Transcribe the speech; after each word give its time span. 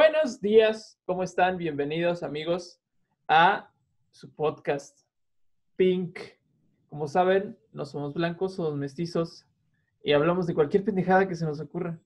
Buenos 0.00 0.40
días, 0.40 0.96
¿cómo 1.06 1.24
están? 1.24 1.56
Bienvenidos 1.56 2.22
amigos 2.22 2.80
a 3.26 3.68
su 4.12 4.32
podcast 4.32 4.96
Pink. 5.74 6.20
Como 6.88 7.08
saben, 7.08 7.58
no 7.72 7.84
somos 7.84 8.14
blancos, 8.14 8.54
somos 8.54 8.76
mestizos 8.76 9.44
y 10.04 10.12
hablamos 10.12 10.46
de 10.46 10.54
cualquier 10.54 10.84
pendejada 10.84 11.26
que 11.26 11.34
se 11.34 11.44
nos 11.44 11.58
ocurra. 11.58 11.98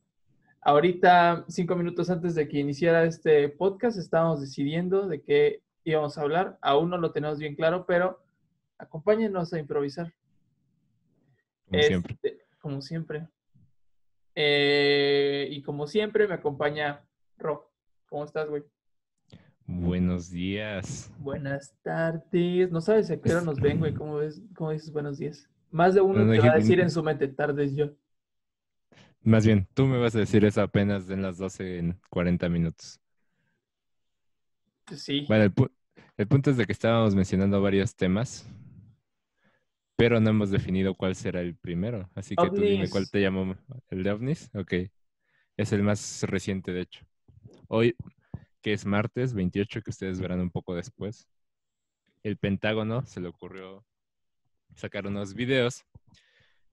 Ahorita, 0.63 1.45
cinco 1.49 1.77
minutos 1.77 2.09
antes 2.09 2.35
de 2.35 2.49
que 2.49 2.61
iniciara 2.61 3.05
este 3.05 3.51
podcast, 3.51 3.99
estábamos 3.99 4.41
decidiendo 4.41 5.07
de 5.07 5.21
qué 5.21 5.63
íbamos 5.85 6.17
a 6.17 6.23
hablar. 6.23 6.57
Aún 6.63 6.89
no 6.89 6.97
lo 6.97 7.13
tenemos 7.13 7.39
bien 7.39 7.55
claro, 7.55 7.85
pero 7.85 8.23
acompáñenos 8.79 9.53
a 9.53 9.59
improvisar. 9.59 10.15
Como 11.67 11.83
siempre. 11.83 12.15
Este, 12.23 12.39
como 12.59 12.81
siempre. 12.81 13.29
Eh, 14.35 15.47
y 15.51 15.61
como 15.61 15.87
siempre, 15.87 16.27
me 16.27 16.33
acompaña 16.33 17.05
Ro. 17.37 17.72
¿Cómo 18.13 18.25
estás, 18.27 18.47
güey? 18.51 18.63
Buenos 19.67 20.31
días. 20.31 21.11
Buenas 21.17 21.75
tardes. 21.83 22.71
No 22.71 22.83
sabes 22.83 23.11
a 23.11 23.19
qué 23.19 23.31
hora 23.31 23.41
nos 23.41 23.59
ven, 23.63 23.79
güey. 23.79 23.95
¿Cómo, 23.95 24.17
ves? 24.17 24.43
¿Cómo 24.55 24.71
dices 24.73 24.93
buenos 24.93 25.17
días? 25.19 25.49
Más 25.71 25.95
de 25.95 26.03
uno 26.03 26.19
No, 26.19 26.27
no, 26.27 26.33
te 26.35 26.41
va 26.41 26.53
a 26.53 26.57
decir 26.57 26.81
en 26.81 26.91
su 26.91 27.03
mente 27.03 27.29
tardes 27.29 27.75
yo. 27.75 27.93
Más 29.23 29.47
bien, 29.47 29.69
tú 29.75 29.87
me 29.87 29.99
vas 29.99 30.15
a 30.17 30.19
decir 30.19 30.45
eso 30.45 30.63
apenas 30.63 31.09
en 31.11 31.23
las 31.23 31.39
12 31.39 31.79
en 31.79 32.01
40 32.11 32.49
minutos. 32.49 33.01
Sí. 34.97 35.27
Bueno, 35.29 35.45
el, 35.45 35.55
pu- 35.55 35.71
el 36.17 36.27
punto 36.29 36.51
es 36.51 36.57
de 36.57 36.67
que 36.67 36.73
estábamos 36.73 37.15
mencionando 37.15 37.61
varios 37.63 37.95
temas, 37.97 38.47
pero 39.97 40.21
no 40.21 40.31
hemos 40.31 40.51
definido 40.51 40.95
cuál 40.95 41.15
será 41.15 41.41
el 41.41 41.57
primero. 41.57 42.11
Así 42.15 42.37
que 42.37 42.51
tú 42.51 42.63
dime 42.63 42.89
cuál 42.89 43.09
te 43.11 43.21
llamó. 43.21 43.57
¿El 43.89 44.03
de 44.03 44.11
ovnis? 44.11 44.51
Ok. 44.55 44.75
Es 45.57 45.73
el 45.73 45.83
más 45.83 46.23
reciente, 46.25 46.73
de 46.73 46.83
hecho. 46.83 47.07
Hoy, 47.75 47.97
que 48.61 48.75
es 48.75 48.85
martes 48.85 49.33
28, 49.33 49.81
que 49.81 49.89
ustedes 49.89 50.21
verán 50.21 50.41
un 50.41 50.51
poco 50.51 50.75
después, 50.75 51.27
el 52.23 52.37
Pentágono 52.37 53.07
se 53.07 53.19
le 53.19 53.29
ocurrió 53.29 53.83
sacar 54.75 55.07
unos 55.07 55.33
videos 55.33 55.87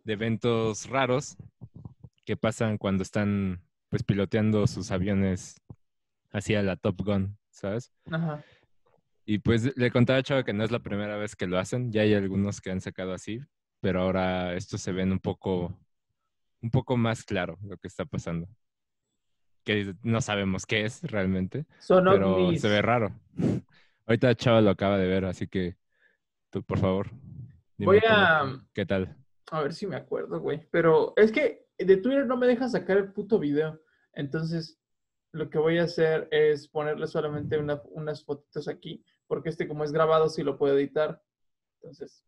de 0.04 0.12
eventos 0.12 0.90
raros 0.90 1.38
que 2.26 2.36
pasan 2.36 2.78
cuando 2.78 3.04
están 3.04 3.62
pues 3.88 4.04
piloteando 4.04 4.68
sus 4.68 4.92
aviones 4.92 5.62
hacia 6.32 6.62
la 6.64 6.76
Top 6.76 7.02
Gun, 7.02 7.38
¿sabes? 7.50 7.94
Ajá. 8.12 8.44
Y 9.26 9.40
pues 9.40 9.78
le 9.78 9.92
contaba 9.92 10.20
a 10.20 10.24
Chava 10.24 10.44
que 10.44 10.52
no 10.52 10.66
es 10.66 10.72
la 10.72 10.80
primera 10.80 11.16
vez 11.16 11.34
que 11.38 11.48
lo 11.48 11.58
hacen, 11.60 11.94
ya 11.94 12.02
hay 12.02 12.14
algunos 12.14 12.60
que 12.60 12.72
han 12.72 12.82
sacado 12.82 13.14
así, 13.14 13.40
pero 13.80 14.02
ahora 14.02 14.54
estos 14.54 14.82
se 14.82 14.92
ven 14.92 15.14
un 15.14 15.20
poco, 15.20 15.80
un 16.62 16.70
poco 16.72 16.98
más 16.98 17.24
claro 17.24 17.58
lo 17.62 17.78
que 17.78 17.88
está 17.88 18.04
pasando. 18.04 18.50
Que 19.70 19.94
no 20.02 20.20
sabemos 20.20 20.66
qué 20.66 20.84
es 20.86 21.04
realmente, 21.04 21.68
Son 21.78 22.04
pero 22.06 22.38
ovnis. 22.38 22.60
se 22.60 22.70
ve 22.70 22.82
raro. 22.82 23.12
Ahorita 24.08 24.34
Chava 24.34 24.62
lo 24.62 24.72
acaba 24.72 24.98
de 24.98 25.08
ver, 25.08 25.26
así 25.26 25.46
que 25.48 25.78
tú, 26.50 26.64
por 26.64 26.80
favor, 26.80 27.12
Voy 27.78 28.00
cómo- 28.02 28.12
a- 28.12 28.66
¿Qué 28.74 28.88
tal? 28.88 29.16
A 29.52 29.62
ver 29.62 29.74
si 29.76 29.86
me 29.86 29.96
acuerdo, 29.96 30.40
güey. 30.40 30.68
Pero 30.72 31.14
es 31.18 31.32
que 31.32 31.68
de 31.78 31.98
Twitter 31.98 32.26
no 32.26 32.36
me 32.36 32.48
deja 32.48 32.68
sacar 32.68 32.98
el 32.98 33.12
puto 33.14 33.38
video. 33.38 33.80
Entonces, 34.14 34.80
lo 35.34 35.52
que 35.52 35.60
voy 35.60 35.78
a 35.78 35.84
hacer 35.84 36.28
es 36.32 36.68
ponerle 36.68 37.06
solamente 37.06 37.60
una- 37.60 37.84
unas 37.92 38.26
fotitos 38.26 38.68
aquí. 38.68 39.06
Porque 39.28 39.50
este, 39.50 39.68
como 39.68 39.84
es 39.84 39.92
grabado, 39.92 40.30
sí 40.30 40.42
lo 40.42 40.58
puedo 40.58 40.76
editar. 40.80 41.22
Entonces, 41.76 42.26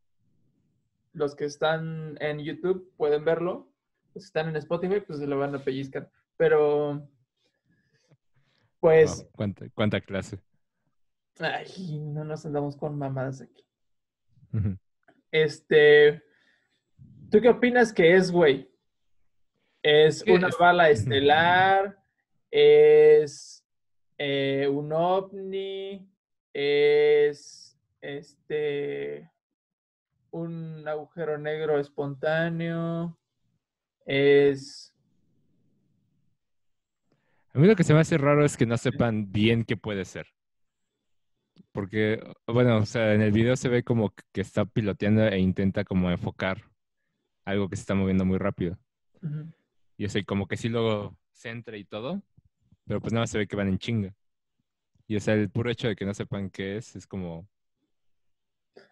los 1.14 1.34
que 1.34 1.46
están 1.46 2.18
en 2.22 2.38
YouTube 2.38 2.94
pueden 2.98 3.26
verlo. 3.26 3.68
Los 4.14 4.26
que 4.26 4.28
están 4.28 4.48
en 4.50 4.58
Spotify, 4.58 5.00
pues 5.00 5.18
se 5.18 5.26
lo 5.26 5.40
van 5.40 5.56
a 5.56 5.60
pellizcar. 5.64 6.08
Pero, 6.38 7.08
pues, 8.82 9.26
¿cuánta, 9.32 9.70
cuánta 9.70 10.02
clase? 10.02 10.40
ay, 11.40 12.00
no 12.00 12.24
nos 12.26 12.46
andamos 12.46 12.76
con 12.76 12.98
mamadas 12.98 13.42
aquí. 13.42 13.66
Este, 15.32 16.22
¿tú 17.32 17.40
qué 17.40 17.50
opinas 17.50 17.94
que 17.94 18.16
es, 18.16 18.32
güey? 18.32 18.70
¿Es 19.82 20.24
¿Qué 20.24 20.34
una 20.34 20.50
es? 20.50 20.58
bala 20.58 20.90
estelar? 20.90 21.98
¿Es 22.52 23.66
eh, 24.18 24.68
un 24.68 24.92
ovni? 24.92 26.08
¿Es 26.54 27.80
este 28.02 29.32
un 30.32 30.88
agujero 30.88 31.38
negro 31.38 31.80
espontáneo? 31.80 33.18
¿Es 34.06 34.94
A 37.54 37.60
mí 37.60 37.68
lo 37.68 37.76
que 37.76 37.84
se 37.84 37.94
me 37.94 38.00
hace 38.00 38.18
raro 38.18 38.46
es 38.46 38.58
que 38.58 38.66
no 38.66 38.78
sepan 38.78 39.32
bien 39.32 39.66
qué 39.66 39.78
puede 39.78 40.06
ser. 40.06 40.28
Porque, 41.72 42.22
bueno, 42.48 42.78
o 42.78 42.86
sea, 42.86 43.14
en 43.14 43.22
el 43.22 43.32
video 43.32 43.56
se 43.56 43.70
ve 43.70 43.84
como 43.84 44.14
que 44.32 44.42
está 44.42 44.66
piloteando 44.66 45.24
e 45.28 45.40
intenta 45.40 45.84
como 45.84 46.10
enfocar 46.10 46.64
algo 47.46 47.70
que 47.70 47.76
se 47.76 47.82
está 47.82 47.96
moviendo 47.96 48.26
muy 48.26 48.38
rápido. 48.38 48.78
Ujú. 49.22 49.52
Y 49.98 50.06
o 50.06 50.10
sea, 50.10 50.24
como 50.24 50.48
que 50.48 50.58
sí 50.58 50.70
lo 50.70 51.18
centra 51.34 51.78
y 51.78 51.84
todo, 51.84 52.22
pero 52.86 53.02
pues 53.02 53.14
nada 53.14 53.24
más 53.24 53.30
se 53.30 53.38
ve 53.38 53.48
que 53.48 53.56
van 53.56 53.68
en 53.68 53.80
chinga. 53.80 54.14
Y 55.08 55.16
o 55.16 55.20
sea, 55.20 55.34
el 55.34 55.50
puro 55.50 55.70
hecho 55.70 55.88
de 55.88 55.96
que 55.96 56.06
no 56.06 56.14
sepan 56.14 56.50
qué 56.50 56.78
es, 56.78 56.96
es 56.96 57.06
como, 57.06 57.48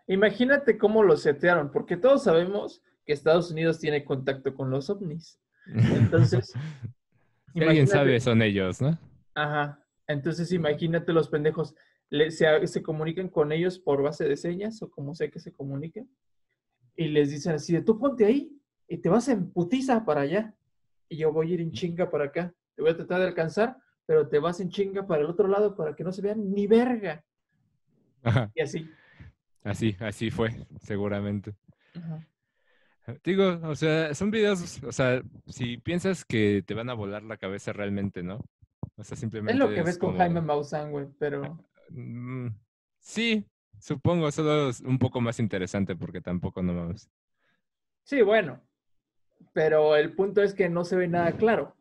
Imagínate 0.08 0.78
cómo 0.78 1.04
lo 1.04 1.16
setearon, 1.18 1.72
porque 1.72 1.96
todos 1.96 2.24
sabemos 2.24 2.82
que 3.06 3.14
Estados 3.14 3.52
Unidos 3.52 3.80
tiene 3.80 4.04
contacto 4.04 4.56
con 4.56 4.70
los 4.70 4.90
ovnis. 4.90 5.40
Entonces, 5.68 6.54
si 7.54 7.62
alguien 7.64 7.88
sabe, 7.88 8.20
son 8.20 8.42
ellos, 8.42 8.82
¿no? 8.82 8.98
Ajá. 9.36 9.84
Entonces 10.08 10.52
imagínate 10.52 11.14
los 11.14 11.30
pendejos. 11.30 11.76
le- 12.10 12.32
se, 12.32 12.66
se 12.68 12.82
comunican 12.82 13.30
con 13.30 13.52
ellos 13.52 13.78
por 13.80 14.02
base 14.02 14.28
de 14.28 14.36
señas 14.36 14.82
o 14.82 14.90
como 14.90 15.14
sea 15.16 15.30
que 15.30 15.40
se 15.40 15.54
comuniquen. 15.54 16.10
Y 16.96 17.08
les 17.10 17.30
dicen 17.30 17.54
así 17.54 17.74
de 17.74 17.82
tú 17.82 17.98
ponte 18.00 18.26
ahí 18.26 18.52
y 18.88 18.98
te 18.98 19.10
vas 19.10 19.28
en 19.30 19.52
putiza 19.52 20.04
para 20.06 20.22
allá. 20.22 20.54
Y 21.08 21.18
yo 21.18 21.32
voy 21.32 21.52
a 21.52 21.54
ir 21.54 21.62
en 21.62 21.72
chinga 21.72 22.10
para 22.10 22.26
acá. 22.26 22.54
Te 22.76 22.82
voy 22.82 22.92
a 22.92 22.96
tratar 22.98 23.22
de 23.22 23.28
alcanzar, 23.28 23.78
pero 24.06 24.28
te 24.28 24.40
vas 24.40 24.60
en 24.60 24.70
chinga 24.70 25.06
para 25.06 25.22
el 25.22 25.30
otro 25.30 25.48
lado 25.48 25.76
para 25.76 25.96
que 25.96 26.04
no 26.04 26.12
se 26.12 26.22
vean 26.22 26.52
ni 26.52 26.66
verga. 26.68 27.24
Ajá, 28.24 28.52
Y 28.56 28.62
así. 28.62 28.90
Así, 29.64 29.96
así 30.00 30.32
fue, 30.32 30.66
seguramente. 30.82 31.56
Ajá. 31.96 32.26
Digo, 33.24 33.60
o 33.64 33.76
sea, 33.76 34.14
son 34.14 34.32
videos, 34.32 34.82
o 34.84 34.92
sea, 34.92 35.22
si 35.48 35.78
piensas 35.78 36.26
que 36.26 36.64
te 36.66 36.74
van 36.74 36.90
a 36.90 36.94
volar 36.94 37.24
la 37.24 37.38
cabeza 37.38 37.74
realmente, 37.74 38.24
¿no? 38.24 38.40
O 38.98 39.04
sea, 39.04 39.16
simplemente 39.18 39.54
Es 39.54 39.60
lo 39.60 39.74
que 39.74 39.82
ves 39.84 39.98
con 39.98 40.18
Jaime 40.18 40.42
Maussan, 40.42 40.92
güey, 40.92 41.08
pero 41.18 41.66
Mm, 41.92 42.50
sí, 43.00 43.46
supongo, 43.80 44.32
solo 44.32 44.70
es 44.70 44.82
un 44.82 45.00
poco 45.00 45.22
más 45.22 45.40
interesante 45.40 45.96
porque 45.96 46.22
tampoco 46.22 46.62
no 46.62 46.74
mames. 46.74 47.10
sí, 48.04 48.22
bueno. 48.22 48.62
Pero 49.54 49.96
el 49.96 50.14
punto 50.14 50.44
es 50.44 50.54
que 50.54 50.68
no 50.70 50.84
se 50.84 50.96
ve 50.98 51.08
nada 51.08 51.32
claro. 51.38 51.76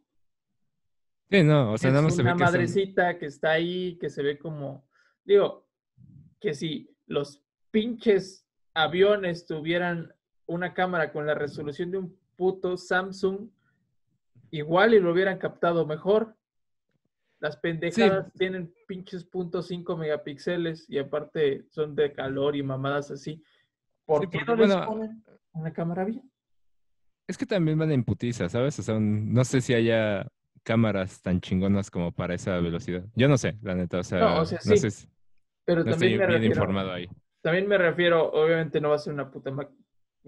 Sí, 1.30 1.42
no, 1.42 1.72
o 1.72 1.78
sea, 1.78 1.88
es 1.88 1.94
nada 1.94 2.02
más 2.04 2.14
se 2.14 2.22
una 2.22 2.32
ve 2.32 2.38
que 2.38 2.44
son- 2.46 2.52
madrecita 2.54 3.18
que 3.18 3.26
está 3.26 3.50
ahí, 3.50 3.98
que 3.98 4.08
se 4.08 4.22
ve 4.22 4.38
como, 4.38 4.88
digo, 5.24 5.68
que 6.40 6.54
si 6.54 6.96
los 7.06 7.44
pinches 7.70 8.46
aviones 8.74 9.44
tuvieran 9.46 10.14
una 10.48 10.74
cámara 10.74 11.12
con 11.12 11.26
la 11.26 11.34
resolución 11.34 11.90
de 11.90 11.98
un 11.98 12.18
puto 12.36 12.76
Samsung, 12.76 13.48
igual 14.50 14.94
y 14.94 15.00
lo 15.00 15.12
hubieran 15.12 15.38
captado 15.38 15.86
mejor. 15.86 16.34
Las 17.38 17.56
pendejadas 17.56 18.32
tienen 18.32 18.74
pinches 18.88 19.24
punto 19.24 19.62
.5 19.62 19.96
megapíxeles 19.96 20.86
y 20.88 20.98
aparte 20.98 21.64
son 21.70 21.94
de 21.94 22.12
calor 22.12 22.56
y 22.56 22.62
mamadas 22.62 23.10
así. 23.12 23.42
¿Por 24.06 24.22
Sí, 24.22 24.28
qué 24.30 24.38
no 24.44 24.56
les 24.56 24.74
bueno, 24.74 24.86
ponen 24.86 25.24
una 25.52 25.72
cámara 25.72 26.04
bien? 26.04 26.28
Es 27.28 27.36
que 27.36 27.44
también 27.46 27.78
van 27.78 27.92
en 27.92 28.02
putiza, 28.04 28.48
¿sabes? 28.48 28.78
O 28.78 28.82
sea, 28.82 28.98
no 28.98 29.44
sé 29.44 29.60
si 29.60 29.74
haya 29.74 30.26
cámaras 30.64 31.20
tan 31.20 31.40
chingonas 31.40 31.90
como 31.90 32.10
para 32.10 32.34
esa 32.34 32.58
velocidad. 32.58 33.04
Yo 33.14 33.28
no 33.28 33.36
sé, 33.36 33.56
la 33.62 33.74
neta, 33.74 33.98
o 33.98 34.02
sea, 34.02 34.20
No, 34.20 34.40
o 34.40 34.44
sea, 34.46 34.58
no 34.64 34.72
sí, 34.76 34.78
sé, 34.78 34.90
si- 34.90 35.08
Pero 35.64 35.84
no 35.84 35.90
también 35.90 36.12
estoy 36.14 36.26
me 36.26 36.26
bien 36.26 36.42
refiero, 36.42 36.62
informado 36.62 36.92
ahí. 36.92 37.08
También 37.42 37.68
me 37.68 37.78
refiero, 37.78 38.32
obviamente 38.32 38.80
no 38.80 38.88
va 38.88 38.96
a 38.96 38.98
ser 38.98 39.12
una 39.12 39.30
puta 39.30 39.50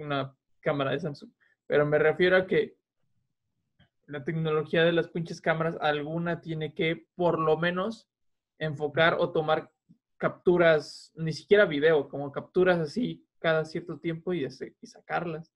una 0.01 0.35
cámara 0.61 0.93
de 0.93 1.01
Samsung, 1.01 1.31
pero 1.67 1.87
me 1.87 1.99
refiero 1.99 2.37
a 2.37 2.47
que 2.47 2.77
la 4.07 4.25
tecnología 4.25 4.85
de 4.85 4.93
las 4.93 5.09
pinches 5.09 5.41
cámaras, 5.41 5.77
alguna 5.81 6.41
tiene 6.41 6.75
que 6.75 7.07
por 7.15 7.39
lo 7.39 7.57
menos 7.57 8.09
enfocar 8.59 9.17
o 9.19 9.31
tomar 9.31 9.71
capturas, 10.17 11.13
ni 11.15 11.33
siquiera 11.33 11.65
video, 11.65 12.09
como 12.09 12.33
capturas 12.33 12.79
así 12.79 13.25
cada 13.39 13.65
cierto 13.65 13.99
tiempo 13.99 14.35
y, 14.35 14.47
sacarlas. 14.51 15.51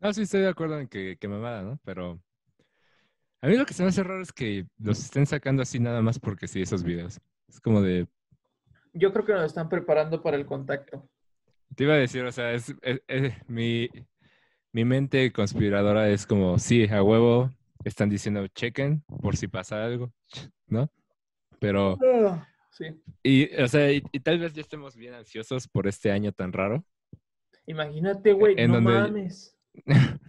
No, 0.00 0.12
sí 0.12 0.22
estoy 0.22 0.40
de 0.40 0.48
acuerdo 0.48 0.80
en 0.80 0.88
que, 0.88 1.16
que 1.18 1.28
mamada, 1.28 1.62
¿no? 1.62 1.78
Pero 1.84 2.20
a 3.40 3.46
mí 3.46 3.56
lo 3.56 3.64
que 3.64 3.74
se 3.74 3.82
me 3.82 3.90
hace 3.90 4.02
raro 4.02 4.22
es 4.22 4.32
que 4.32 4.66
los 4.78 4.98
estén 4.98 5.26
sacando 5.26 5.62
así 5.62 5.78
nada 5.78 6.02
más 6.02 6.18
porque 6.18 6.48
sí, 6.48 6.62
esos 6.62 6.82
videos. 6.82 7.20
Es 7.48 7.60
como 7.60 7.80
de, 7.80 8.08
Yo 8.92 9.12
creo 9.12 9.24
que 9.24 9.32
nos 9.34 9.44
están 9.44 9.68
preparando 9.68 10.22
para 10.22 10.36
el 10.36 10.46
contacto. 10.46 11.08
Te 11.74 11.84
iba 11.84 11.94
a 11.94 11.98
decir, 11.98 12.24
o 12.24 12.32
sea, 12.32 12.52
es, 12.52 12.74
es- 12.82 13.02
es- 13.08 13.34
mi, 13.48 13.88
mi 14.72 14.84
mente 14.84 15.32
conspiradora 15.32 16.08
es 16.10 16.26
como, 16.26 16.58
sí, 16.58 16.84
a 16.88 17.02
huevo, 17.02 17.50
están 17.84 18.08
diciendo 18.08 18.46
chequen 18.48 19.02
por 19.22 19.36
si 19.36 19.48
pasa 19.48 19.84
algo, 19.84 20.12
¿no? 20.68 20.90
Pero, 21.58 21.98
Ah, 22.04 22.46
Sí. 22.70 22.84
y, 23.22 23.54
o 23.56 23.68
sea, 23.68 23.90
y, 23.90 24.02
y 24.12 24.20
tal 24.20 24.38
vez 24.38 24.52
ya 24.52 24.60
estemos 24.60 24.96
bien 24.96 25.14
ansiosos 25.14 25.66
por 25.66 25.86
este 25.86 26.10
año 26.10 26.32
tan 26.32 26.52
raro, 26.52 26.84
Imagínate, 27.66 28.32
güey, 28.32 28.54
no 28.66 28.74
donde- 28.74 28.92
mames. 28.92 29.56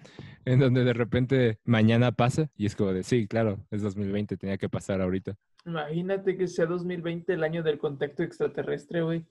en 0.46 0.60
donde 0.60 0.84
de 0.86 0.94
repente 0.94 1.60
mañana 1.66 2.12
pasa 2.14 2.50
y 2.56 2.66
es 2.66 2.76
como 2.76 2.94
de, 2.94 3.04
sí, 3.04 3.28
claro, 3.28 3.60
es 3.70 3.82
2020, 3.82 4.38
tenía 4.38 4.58
que 4.58 4.70
pasar 4.70 5.02
ahorita. 5.02 5.36
Imagínate 5.66 6.38
que 6.38 6.48
sea 6.48 6.66
2020 6.66 7.34
el 7.34 7.44
año 7.44 7.64
del 7.64 7.78
contacto 7.78 8.24
extraterrestre, 8.24 9.02
güey. 9.02 9.26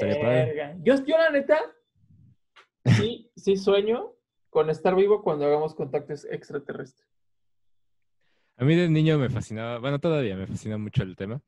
Verga. 0.00 0.76
Yo, 0.82 0.94
yo, 1.04 1.16
la 1.18 1.30
neta, 1.30 1.58
sí, 2.84 3.30
sí 3.36 3.56
sueño 3.56 4.12
con 4.50 4.70
estar 4.70 4.94
vivo 4.94 5.22
cuando 5.22 5.46
hagamos 5.46 5.74
contacto 5.74 6.12
ex- 6.12 6.26
extraterrestre. 6.30 7.06
A 8.56 8.64
mí 8.64 8.74
de 8.74 8.88
niño 8.88 9.18
me 9.18 9.28
fascinaba, 9.30 9.78
bueno, 9.78 9.98
todavía 10.00 10.36
me 10.36 10.46
fascina 10.46 10.78
mucho 10.78 11.02
el 11.02 11.14
tema. 11.16 11.40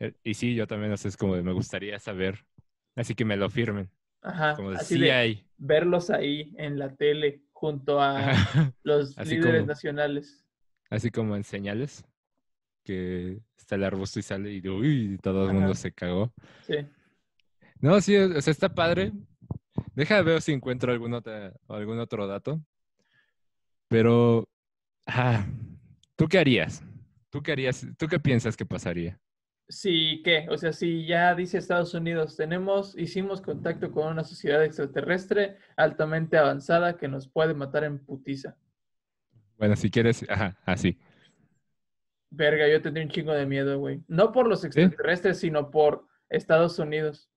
Eh, 0.00 0.14
Y 0.22 0.34
sí, 0.34 0.54
yo 0.54 0.66
también, 0.66 0.96
sea, 0.96 1.08
es 1.08 1.16
como 1.16 1.34
de, 1.36 1.42
me 1.42 1.52
gustaría 1.52 1.98
saber, 1.98 2.44
así 2.96 3.14
que 3.14 3.24
me 3.24 3.36
lo 3.36 3.50
firmen, 3.50 3.90
Ajá. 4.22 4.54
como 4.56 4.70
de, 4.70 4.76
así 4.76 4.94
sí 4.94 5.00
de 5.00 5.12
hay. 5.12 5.44
verlos 5.58 6.08
ahí 6.10 6.54
en 6.56 6.78
la 6.78 6.94
tele 6.94 7.42
junto 7.52 8.00
a 8.00 8.16
los 8.84 9.18
Así 9.18 9.34
líderes 9.36 9.56
como- 9.62 9.66
nacionales. 9.66 10.44
Así 10.90 11.10
como 11.10 11.36
en 11.36 11.44
señales, 11.44 12.02
que 12.84 13.40
está 13.58 13.74
el 13.74 13.84
arbusto 13.84 14.18
y 14.18 14.22
sale 14.22 14.50
y 14.52 14.66
uy, 14.66 15.18
todo 15.22 15.46
el 15.46 15.52
mundo 15.52 15.74
se 15.74 15.92
cagó. 15.92 16.32
Sí. 16.66 16.76
No, 17.80 18.00
sí, 18.00 18.16
o 18.16 18.40
sea, 18.40 18.50
está 18.50 18.74
padre. 18.74 19.12
Deja 19.94 20.22
ver 20.22 20.42
si 20.42 20.52
encuentro 20.52 20.92
algún, 20.92 21.14
otra, 21.14 21.52
algún 21.68 21.98
otro 21.98 22.26
dato. 22.26 22.60
Pero, 23.88 24.48
ah, 25.06 25.46
¿tú 26.16 26.28
qué 26.28 26.38
harías? 26.38 26.82
¿Tú 27.30 27.42
qué 27.42 27.52
harías? 27.52 27.86
¿Tú 27.96 28.06
qué 28.08 28.18
piensas 28.18 28.56
que 28.56 28.66
pasaría? 28.66 29.18
Sí, 29.68 30.22
¿qué? 30.24 30.46
O 30.50 30.56
sea, 30.56 30.72
si 30.72 31.06
ya 31.06 31.34
dice 31.34 31.58
Estados 31.58 31.92
Unidos, 31.94 32.36
tenemos, 32.36 32.96
hicimos 32.96 33.42
contacto 33.42 33.92
con 33.92 34.06
una 34.06 34.24
sociedad 34.24 34.64
extraterrestre 34.64 35.58
altamente 35.76 36.38
avanzada 36.38 36.96
que 36.96 37.06
nos 37.06 37.28
puede 37.28 37.52
matar 37.52 37.84
en 37.84 37.98
putiza. 37.98 38.56
Bueno, 39.58 39.76
si 39.76 39.90
quieres, 39.90 40.24
ajá, 40.28 40.58
así. 40.64 40.98
Verga, 42.30 42.68
yo 42.68 42.80
tendría 42.80 43.04
un 43.04 43.10
chingo 43.10 43.32
de 43.32 43.46
miedo, 43.46 43.78
güey. 43.78 44.02
No 44.08 44.32
por 44.32 44.46
los 44.46 44.64
extraterrestres, 44.64 45.38
sino 45.38 45.70
por 45.70 46.06
Estados 46.30 46.78
Unidos. 46.78 47.30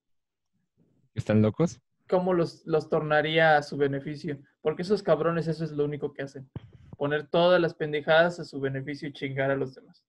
¿Están 1.15 1.41
locos? 1.41 1.79
¿Cómo 2.09 2.33
los, 2.33 2.65
los 2.65 2.89
tornaría 2.89 3.57
a 3.57 3.63
su 3.63 3.77
beneficio? 3.77 4.39
Porque 4.61 4.81
esos 4.81 5.01
cabrones 5.03 5.47
eso 5.47 5.63
es 5.63 5.71
lo 5.71 5.85
único 5.85 6.13
que 6.13 6.23
hacen. 6.23 6.49
Poner 6.97 7.27
todas 7.27 7.59
las 7.59 7.73
pendejadas 7.73 8.39
a 8.39 8.45
su 8.45 8.59
beneficio 8.59 9.07
y 9.07 9.13
chingar 9.13 9.49
a 9.51 9.55
los 9.55 9.75
demás. 9.75 10.03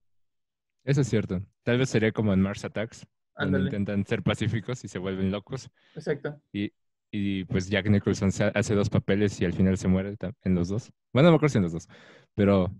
Eso 0.84 1.00
es 1.00 1.08
cierto. 1.08 1.40
Tal 1.62 1.78
vez 1.78 1.90
sería 1.90 2.12
como 2.12 2.32
en 2.32 2.40
Mars 2.40 2.64
Attacks, 2.64 3.06
donde 3.36 3.58
Ándale. 3.58 3.64
intentan 3.64 4.04
ser 4.04 4.22
pacíficos 4.22 4.84
y 4.84 4.88
se 4.88 4.98
vuelven 4.98 5.30
locos. 5.30 5.70
Exacto. 5.94 6.40
Y 7.14 7.44
pues 7.44 7.68
Jack 7.68 7.88
Nicholson 7.88 8.30
hace 8.54 8.74
dos 8.74 8.88
papeles 8.88 9.38
y 9.40 9.44
al 9.44 9.52
final 9.52 9.76
se 9.76 9.86
muere 9.86 10.16
en 10.44 10.54
los 10.54 10.68
dos. 10.68 10.90
Bueno, 11.12 11.26
no 11.28 11.32
me 11.32 11.36
acuerdo 11.36 11.52
si 11.52 11.58
en 11.58 11.64
los 11.64 11.72
dos, 11.72 11.88
pero 12.34 12.74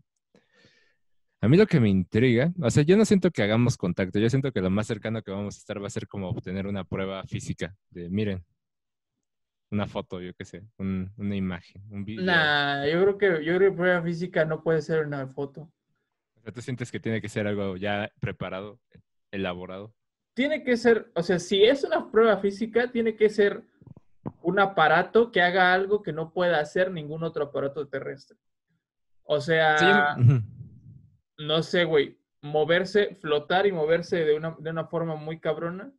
a 1.42 1.48
mí 1.48 1.56
lo 1.56 1.66
que 1.66 1.80
me 1.80 1.88
intriga, 1.88 2.52
o 2.60 2.70
sea, 2.70 2.82
yo 2.84 2.96
no 2.96 3.04
siento 3.04 3.30
que 3.30 3.42
hagamos 3.42 3.76
contacto, 3.76 4.18
yo 4.18 4.30
siento 4.30 4.52
que 4.52 4.60
lo 4.60 4.70
más 4.70 4.86
cercano 4.86 5.22
que 5.22 5.30
vamos 5.32 5.56
a 5.56 5.58
estar 5.58 5.82
va 5.82 5.88
a 5.88 5.90
ser 5.90 6.06
como 6.08 6.28
obtener 6.28 6.66
una 6.66 6.84
prueba 6.84 7.24
física 7.24 7.74
de, 7.90 8.08
miren, 8.08 8.44
una 9.70 9.86
foto, 9.86 10.20
yo 10.20 10.32
qué 10.34 10.44
sé, 10.44 10.62
un- 10.78 11.12
una 11.16 11.34
imagen, 11.34 11.82
un 11.90 12.04
video. 12.04 12.24
Nah, 12.24 12.86
yo 12.86 13.02
creo 13.02 13.18
que 13.18 13.44
yo 13.44 13.56
creo 13.56 13.70
que 13.70 13.76
prueba 13.76 14.02
física 14.02 14.44
no 14.44 14.62
puede 14.62 14.82
ser 14.82 15.04
una 15.06 15.26
foto. 15.26 15.62
O 16.36 16.40
sea, 16.42 16.52
tú 16.52 16.60
sientes 16.60 16.90
que 16.92 17.00
tiene 17.00 17.20
que 17.20 17.28
ser 17.28 17.46
algo 17.46 17.76
ya 17.76 18.10
preparado, 18.20 18.78
elaborado. 19.30 19.94
Tiene 20.34 20.62
que 20.62 20.76
ser, 20.76 21.10
o 21.14 21.22
sea, 21.22 21.38
si 21.38 21.62
es 21.64 21.84
una 21.84 22.10
prueba 22.10 22.36
física, 22.38 22.90
tiene 22.90 23.16
que 23.16 23.28
ser 23.28 23.62
un 24.42 24.58
aparato 24.60 25.30
que 25.32 25.40
haga 25.42 25.72
algo 25.72 26.02
que 26.02 26.12
no 26.12 26.32
pueda 26.32 26.60
hacer 26.60 26.90
ningún 26.90 27.22
otro 27.24 27.44
aparato 27.44 27.88
terrestre. 27.88 28.36
O 29.24 29.40
sea, 29.40 29.78
Sí, 29.78 29.86
yo- 29.86 30.22
ujú. 30.34 30.42
No 31.46 31.62
sé, 31.62 31.84
güey, 31.84 32.18
moverse, 32.40 33.14
flotar 33.16 33.66
y 33.66 33.72
moverse 33.72 34.24
de 34.24 34.36
una, 34.36 34.56
de 34.58 34.70
una 34.70 34.86
forma 34.86 35.16
muy 35.16 35.40
cabrona. 35.40 35.92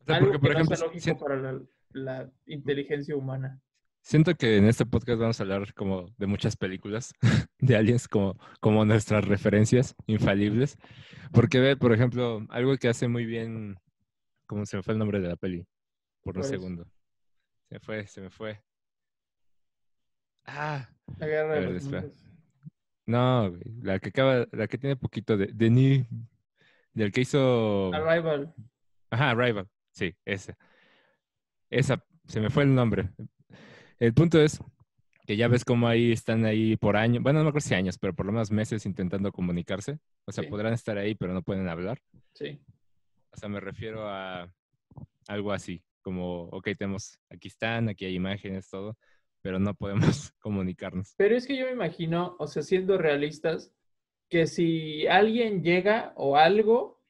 O 0.00 0.04
sea, 0.04 0.16
algo 0.16 0.28
porque, 0.32 0.38
por 0.38 0.48
que 0.48 0.54
ejemplo, 0.54 0.70
no 0.70 0.76
sea 0.76 0.86
lógico 0.86 1.18
para 1.18 1.36
la, 1.36 1.60
la 1.90 2.30
inteligencia 2.46 3.16
humana. 3.16 3.60
Siento 4.00 4.36
que 4.36 4.56
en 4.56 4.66
este 4.66 4.86
podcast 4.86 5.18
vamos 5.18 5.40
a 5.40 5.42
hablar 5.42 5.74
como 5.74 6.14
de 6.16 6.26
muchas 6.26 6.56
películas 6.56 7.12
de 7.58 7.76
aliens 7.76 8.06
como, 8.06 8.38
como 8.60 8.84
nuestras 8.84 9.24
referencias 9.24 9.96
infalibles. 10.06 10.78
Porque 11.32 11.58
ve, 11.58 11.76
por 11.76 11.92
ejemplo, 11.92 12.46
algo 12.50 12.76
que 12.76 12.88
hace 12.88 13.08
muy 13.08 13.26
bien, 13.26 13.76
¿cómo 14.46 14.64
se 14.64 14.76
me 14.76 14.84
fue 14.84 14.92
el 14.92 14.98
nombre 14.98 15.20
de 15.20 15.28
la 15.28 15.36
peli? 15.36 15.66
Por 16.22 16.36
un 16.36 16.44
segundo. 16.44 16.84
Se 17.68 17.74
me 17.74 17.80
fue, 17.80 18.06
se 18.06 18.20
me 18.20 18.30
fue. 18.30 18.62
Ah, 20.44 20.88
La 21.18 21.26
guerra 21.26 21.54
de 21.54 21.60
ver, 21.66 21.72
los. 21.72 22.35
No, 23.06 23.50
güey, 23.50 23.62
la 23.82 23.98
que 23.98 24.08
acaba, 24.10 24.46
la 24.52 24.66
que 24.66 24.78
tiene 24.78 24.96
poquito 24.96 25.36
de 25.36 25.46
Denis, 25.52 26.06
del 26.92 27.12
que 27.12 27.22
hizo... 27.22 27.92
Arrival. 27.94 28.54
Ajá, 29.10 29.34
Rival. 29.34 29.68
Sí, 29.92 30.14
esa. 30.24 30.56
Esa, 31.70 32.04
se 32.26 32.40
me 32.40 32.50
fue 32.50 32.64
el 32.64 32.74
nombre. 32.74 33.10
El 33.98 34.12
punto 34.14 34.40
es 34.40 34.60
que 35.26 35.36
ya 35.36 35.48
ves 35.48 35.64
cómo 35.64 35.88
ahí 35.88 36.12
están 36.12 36.44
ahí 36.44 36.76
por 36.76 36.96
años, 36.96 37.22
bueno, 37.22 37.40
no 37.40 37.44
me 37.44 37.48
acuerdo 37.48 37.66
si 37.66 37.74
años, 37.74 37.98
pero 37.98 38.14
por 38.14 38.26
lo 38.26 38.32
menos 38.32 38.50
meses 38.50 38.86
intentando 38.86 39.32
comunicarse. 39.32 39.98
O 40.24 40.32
sea, 40.32 40.44
Sí. 40.44 40.50
podrán 40.50 40.72
estar 40.72 40.96
ahí, 40.98 41.14
pero 41.14 41.32
no 41.34 41.42
pueden 41.42 41.68
hablar. 41.68 41.98
Sí. 42.34 42.60
O 43.32 43.36
sea, 43.36 43.48
me 43.48 43.60
refiero 43.60 44.08
a 44.08 44.48
algo 45.28 45.52
así, 45.52 45.82
como, 46.02 46.44
ok, 46.44 46.68
tenemos, 46.78 47.18
aquí 47.28 47.48
están, 47.48 47.88
aquí 47.88 48.04
hay 48.04 48.14
imágenes, 48.14 48.68
todo, 48.70 48.96
pero 49.46 49.60
no 49.60 49.74
podemos 49.74 50.32
comunicarnos. 50.40 51.14
Pero 51.16 51.36
es 51.36 51.46
que 51.46 51.56
yo 51.56 51.66
me 51.66 51.72
imagino, 51.72 52.34
o 52.40 52.48
sea, 52.48 52.64
siendo 52.64 52.98
realistas, 52.98 53.72
que 54.28 54.48
si 54.48 55.06
alguien 55.06 55.62
llega 55.62 56.12
o 56.16 56.36
algo, 56.36 57.00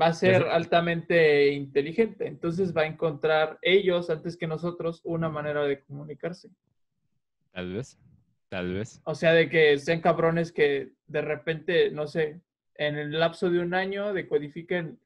va 0.00 0.06
a 0.06 0.14
ser 0.14 0.42
altamente 0.48 1.52
inteligente. 1.52 2.26
Entonces 2.26 2.76
va 2.76 2.82
a 2.82 2.86
encontrar 2.86 3.56
ellos, 3.62 4.10
antes 4.10 4.36
que 4.36 4.48
nosotros, 4.48 5.00
una 5.04 5.28
manera 5.28 5.62
de 5.62 5.80
comunicarse. 5.84 6.50
Tal 7.52 7.72
vez, 7.72 8.00
tal 8.48 8.74
vez. 8.74 9.00
O 9.04 9.14
sea, 9.14 9.32
de 9.32 9.48
que 9.48 9.78
sean 9.78 10.00
cabrones 10.00 10.50
que 10.50 10.90
de 11.06 11.22
repente, 11.22 11.92
no 11.92 12.08
sé, 12.08 12.40
en 12.74 12.98
el 12.98 13.12
lapso 13.12 13.48
de 13.48 13.60
un 13.60 13.74
año 13.74 14.12
decodifiquen 14.12 14.98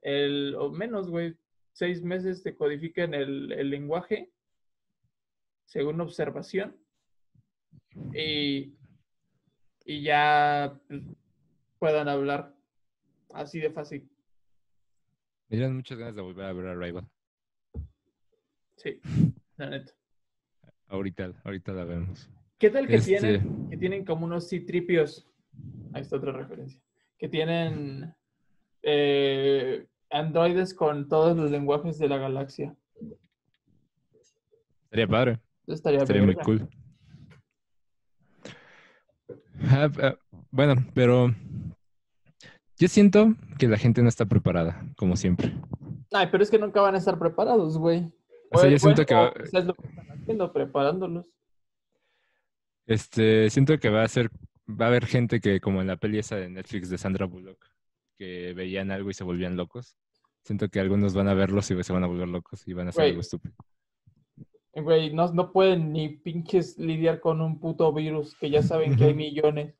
el, 0.00 0.54
o 0.58 0.70
menos, 0.70 1.10
güey, 1.10 1.36
seis 1.74 2.02
meses 2.02 2.42
decodifiquen 2.42 3.12
el, 3.12 3.52
el 3.52 3.68
lenguaje 3.68 4.30
según 5.64 6.00
observación 6.00 6.76
y, 8.14 8.74
y 9.84 10.02
ya 10.02 10.78
puedan 11.78 12.08
hablar 12.08 12.54
así 13.32 13.60
de 13.60 13.70
fácil. 13.70 14.08
Me 15.48 15.56
dieron 15.58 15.76
muchas 15.76 15.98
ganas 15.98 16.14
de 16.14 16.22
volver 16.22 16.46
a 16.46 16.52
ver 16.52 16.66
a 16.68 16.74
Rival. 16.74 17.08
Sí, 18.76 19.00
la 19.56 19.70
neta. 19.70 19.92
Ahorita, 20.88 21.32
ahorita 21.44 21.72
la 21.72 21.84
vemos. 21.84 22.28
¿Qué 22.58 22.70
tal 22.70 22.86
que 22.86 22.96
Este- 22.96 23.18
tienen, 23.18 23.68
que 23.70 23.76
tienen 23.76 24.04
como 24.04 24.26
unos 24.26 24.48
citripios? 24.48 25.28
Ahí 25.92 26.02
está 26.02 26.16
otra 26.16 26.32
referencia. 26.32 26.80
Que 27.18 27.28
tienen 27.28 28.14
eh, 28.82 29.86
androides 30.10 30.74
con 30.74 31.08
todos 31.08 31.36
los 31.36 31.50
lenguajes 31.50 31.98
de 31.98 32.08
la 32.08 32.18
galaxia. 32.18 32.76
Sería 34.90 35.06
padre. 35.08 35.40
Eso 35.66 35.74
estaría, 35.74 36.00
Estaría 36.00 36.22
muy 36.22 36.34
cool. 36.36 36.68
Ah, 39.62 39.88
ah, 40.02 40.14
bueno, 40.50 40.74
pero 40.94 41.34
yo 42.78 42.88
siento 42.88 43.34
que 43.58 43.68
la 43.68 43.78
gente 43.78 44.02
no 44.02 44.08
está 44.08 44.26
preparada, 44.26 44.84
como 44.96 45.16
siempre. 45.16 45.54
Ay, 46.12 46.28
pero 46.30 46.42
es 46.42 46.50
que 46.50 46.58
nunca 46.58 46.80
van 46.80 46.94
a 46.94 46.98
estar 46.98 47.18
preparados, 47.18 47.78
güey. 47.78 48.12
O 48.50 48.58
sea, 48.58 48.68
yo 48.70 48.78
siento 48.78 49.04
que 49.06 49.14
o 49.14 49.18
va- 49.18 49.32
es 49.36 49.52
lo 49.64 49.74
que 49.74 49.86
están 49.88 50.10
haciendo, 50.10 50.52
preparándolos. 50.52 51.26
Este, 52.86 53.48
siento 53.50 53.78
que 53.78 53.88
va 53.88 54.02
a 54.04 54.08
ser, 54.08 54.30
va 54.68 54.86
a 54.86 54.88
haber 54.88 55.06
gente 55.06 55.40
que, 55.40 55.60
como 55.60 55.80
en 55.80 55.86
la 55.86 55.96
peli 55.96 56.18
esa 56.18 56.36
de 56.36 56.50
Netflix 56.50 56.90
de 56.90 56.98
Sandra 56.98 57.26
Bullock, 57.26 57.64
que 58.18 58.52
veían 58.54 58.90
algo 58.90 59.10
y 59.10 59.14
se 59.14 59.24
volvían 59.24 59.56
locos. 59.56 59.96
Siento 60.44 60.68
que 60.68 60.78
algunos 60.80 61.14
van 61.14 61.28
a 61.28 61.34
verlos 61.34 61.70
y 61.70 61.82
se 61.82 61.92
van 61.92 62.04
a 62.04 62.06
volver 62.06 62.28
locos 62.28 62.68
y 62.68 62.74
van 62.74 62.88
a 62.88 62.90
hacer 62.90 63.04
algo 63.06 63.20
estúpido. 63.22 63.54
Güey, 64.76 65.12
no, 65.12 65.32
no 65.32 65.52
pueden 65.52 65.92
ni 65.92 66.08
pinches 66.08 66.78
lidiar 66.78 67.20
con 67.20 67.40
un 67.40 67.60
puto 67.60 67.92
virus 67.92 68.34
que 68.34 68.50
ya 68.50 68.62
saben 68.62 68.96
que 68.96 69.04
hay 69.04 69.14
millones. 69.14 69.74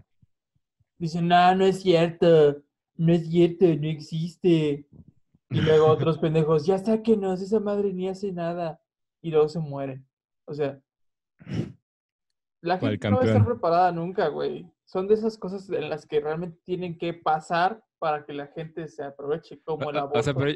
Dicen, 0.99 1.27
no, 1.27 1.55
no 1.57 1.65
es 1.65 1.83
cierto, 1.83 2.63
no 2.97 3.13
es 3.13 3.29
cierto, 3.29 3.67
no 3.67 3.89
existe. 3.89 4.87
Y 5.51 5.61
luego 5.61 5.87
otros 5.87 6.19
pendejos, 6.21 6.65
ya 6.65 6.79
sáquenos, 6.79 7.43
esa 7.43 7.59
madre 7.59 7.93
ni 7.93 8.09
hace 8.09 8.33
nada. 8.33 8.81
Y 9.21 9.31
luego 9.31 9.49
se 9.49 9.59
mueren. 9.59 10.07
O 10.45 10.55
sea, 10.55 10.81
la 12.61 12.79
¿Cuál 12.79 12.93
gente 12.93 13.11
no 13.11 13.17
va 13.17 13.23
a 13.23 13.27
estar 13.27 13.45
preparada 13.45 13.93
nunca, 13.93 14.29
güey. 14.29 14.71
Son 14.85 15.09
de 15.09 15.15
esas 15.15 15.39
cosas 15.39 15.69
en 15.71 15.89
las 15.89 16.07
que 16.07 16.21
realmente 16.21 16.59
tienen 16.65 16.99
que 16.99 17.15
pasar 17.15 17.83
para 17.99 18.25
que 18.27 18.33
la 18.35 18.49
gente 18.49 18.87
se 18.89 19.03
aproveche, 19.03 19.61
como 19.63 19.89
el 19.91 19.97
aborto. 19.99 20.19
O 20.19 20.23
sea, 20.23 20.35
pero, 20.35 20.53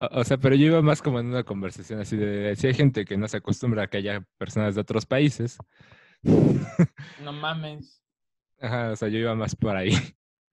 o- 0.00 0.20
o 0.20 0.24
sea, 0.24 0.38
pero 0.38 0.54
yo 0.54 0.66
iba 0.66 0.82
más 0.82 1.02
como 1.02 1.20
en 1.20 1.26
una 1.26 1.44
conversación 1.44 2.00
así 2.00 2.16
de 2.16 2.56
si 2.56 2.68
hay 2.68 2.74
gente 2.74 3.04
que 3.04 3.16
no 3.18 3.28
se 3.28 3.36
acostumbra 3.36 3.82
a 3.84 3.86
que 3.88 3.98
haya 3.98 4.26
personas 4.38 4.74
de 4.74 4.80
otros 4.80 5.04
países. 5.04 5.58
No 7.22 7.32
mames. 7.32 8.02
Ajá, 8.60 8.92
o 8.92 8.96
sea, 8.96 9.08
yo 9.08 9.18
iba 9.18 9.34
más 9.34 9.54
por 9.54 9.76
ahí. 9.76 9.90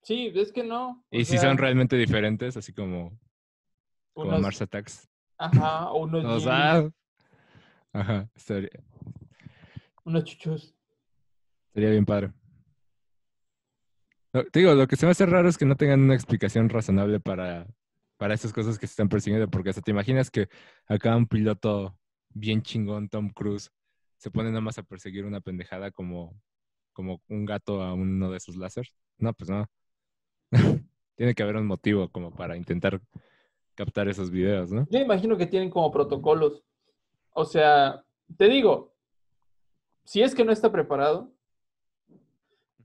Sí, 0.02 0.32
es 0.36 0.52
que 0.52 0.64
no. 0.64 1.06
Y 1.10 1.24
si 1.24 1.38
son 1.38 1.58
realmente 1.58 1.96
diferentes, 1.96 2.58
así 2.58 2.74
como, 2.74 3.18
como 4.14 4.32
unos, 4.32 4.42
Mars 4.42 4.62
Attacks. 4.62 5.10
Ajá, 5.38 5.90
o 5.92 6.04
unos, 6.04 6.26
O 6.26 6.40
sea, 6.42 6.90
ajá, 7.94 8.30
estaría, 8.36 8.70
unos 10.04 10.26
chuchos. 10.26 10.76
estaría 11.68 11.92
bien 11.92 12.06
padre. 12.06 12.34
Lo- 14.34 14.44
te 14.46 14.60
digo, 14.60 14.74
lo 14.74 14.88
que 14.88 14.96
se 14.96 15.06
me 15.06 15.12
hace 15.12 15.26
raro 15.26 15.48
es 15.48 15.58
que 15.58 15.66
no 15.66 15.76
tengan 15.76 16.02
una 16.02 16.16
explicación 16.16 16.70
razonable 16.70 17.20
para, 17.20 17.68
para 18.18 18.34
esas 18.34 18.52
cosas 18.52 18.80
que 18.80 18.88
se 18.88 18.92
están 18.92 19.10
persiguiendo, 19.10 19.48
porque 19.50 19.70
hasta 19.70 19.82
te 19.82 19.92
imaginas 19.92 20.32
que 20.32 20.48
acá 20.88 21.16
un 21.16 21.28
piloto 21.28 21.98
bien 22.30 22.62
chingón, 22.64 23.10
Tom 23.10 23.30
Cruise, 23.30 23.72
se 24.18 24.32
pone 24.32 24.50
nada 24.50 24.62
más 24.62 24.78
a 24.78 24.84
perseguir 24.84 25.26
una 25.26 25.42
pendejada 25.42 25.92
como, 25.92 26.34
como 26.94 27.22
un 27.28 27.46
gato 27.46 27.82
a 27.84 27.94
uno 27.94 28.32
de 28.32 28.38
esos 28.38 28.56
láseres. 28.56 28.96
No, 29.18 29.34
pues 29.34 29.50
no. 29.50 29.68
Tiene 31.16 31.36
que 31.36 31.44
haber 31.44 31.58
un 31.58 31.68
motivo 31.68 32.10
como 32.10 32.34
para 32.34 32.58
intentar 32.58 33.00
captar 33.76 34.08
esos 34.08 34.32
videos, 34.32 34.72
¿no? 34.72 34.88
Yo 34.90 35.00
imagino 35.00 35.38
que 35.38 35.46
tienen 35.48 35.70
como 35.70 35.92
protocolos. 35.92 36.64
O 37.32 37.46
sea, 37.46 38.04
te 38.38 38.48
digo, 38.48 38.94
si 40.06 40.22
es 40.22 40.34
que 40.34 40.46
no 40.46 40.52
está 40.52 40.72
preparado, 40.72 41.33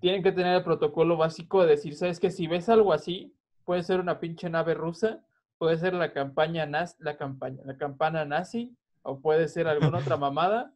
tienen 0.00 0.22
que 0.22 0.32
tener 0.32 0.56
el 0.56 0.64
protocolo 0.64 1.16
básico 1.16 1.62
de 1.62 1.70
decir, 1.70 1.94
¿sabes 1.94 2.20
que 2.20 2.30
Si 2.30 2.46
ves 2.46 2.68
algo 2.68 2.92
así, 2.92 3.34
puede 3.64 3.82
ser 3.82 4.00
una 4.00 4.20
pinche 4.20 4.48
nave 4.48 4.74
rusa, 4.74 5.20
puede 5.58 5.76
ser 5.76 5.94
la 5.94 6.12
campaña 6.12 6.66
nazi, 6.66 6.96
la 7.00 7.16
campaña, 7.16 7.60
la 7.64 7.76
campana 7.76 8.24
nazi, 8.24 8.76
o 9.02 9.20
puede 9.20 9.48
ser 9.48 9.66
alguna 9.66 9.98
otra 9.98 10.16
mamada. 10.16 10.72